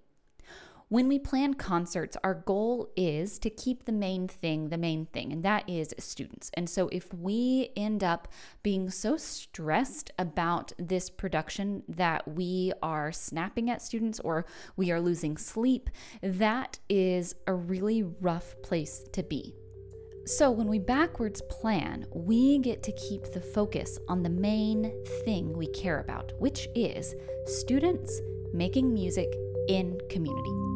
when 0.91 1.08
we 1.08 1.17
plan 1.17 1.54
concerts, 1.54 2.17
our 2.21 2.34
goal 2.34 2.91
is 2.97 3.39
to 3.39 3.49
keep 3.49 3.86
the 3.86 3.93
main 3.93 4.27
thing 4.27 4.67
the 4.67 4.77
main 4.77 5.06
thing, 5.06 5.32
and 5.32 5.41
that 5.41 5.63
is 5.69 5.93
students. 5.97 6.51
And 6.56 6.69
so 6.69 6.89
if 6.89 7.13
we 7.13 7.69
end 7.77 8.04
up 8.04 8.27
being 8.62 8.89
so 8.89 9.15
stressed 9.15 10.12
about 10.19 10.73
this 10.77 11.10
production 11.10 11.84
that 11.88 12.27
we 12.27 12.73
are 12.84 13.13
snapping 13.13 13.69
at 13.69 13.82
students 13.82 14.19
or 14.19 14.45
we 14.75 14.91
are 14.91 14.99
losing 14.99 15.38
sleep, 15.38 15.89
that 16.21 16.80
is 16.89 17.36
a 17.47 17.54
really 17.54 18.04
rough 18.04 18.62
place 18.62 19.06
to 19.13 19.23
be. 19.23 19.56
So, 20.25 20.51
when 20.51 20.67
we 20.67 20.77
backwards 20.77 21.41
plan, 21.43 22.06
we 22.13 22.60
get 22.60 22.84
to 22.84 22.91
keep 22.91 23.32
the 23.32 23.39
focus 23.39 23.97
on 24.10 24.23
the 24.23 24.30
main 24.30 24.91
thing 25.23 25.58
we 25.58 25.67
care 25.67 26.01
about, 26.01 26.34
which 26.38 26.67
is 26.75 27.15
students 27.45 28.19
making 28.54 28.93
music 28.93 29.34
in 29.69 29.97
community. 30.10 30.70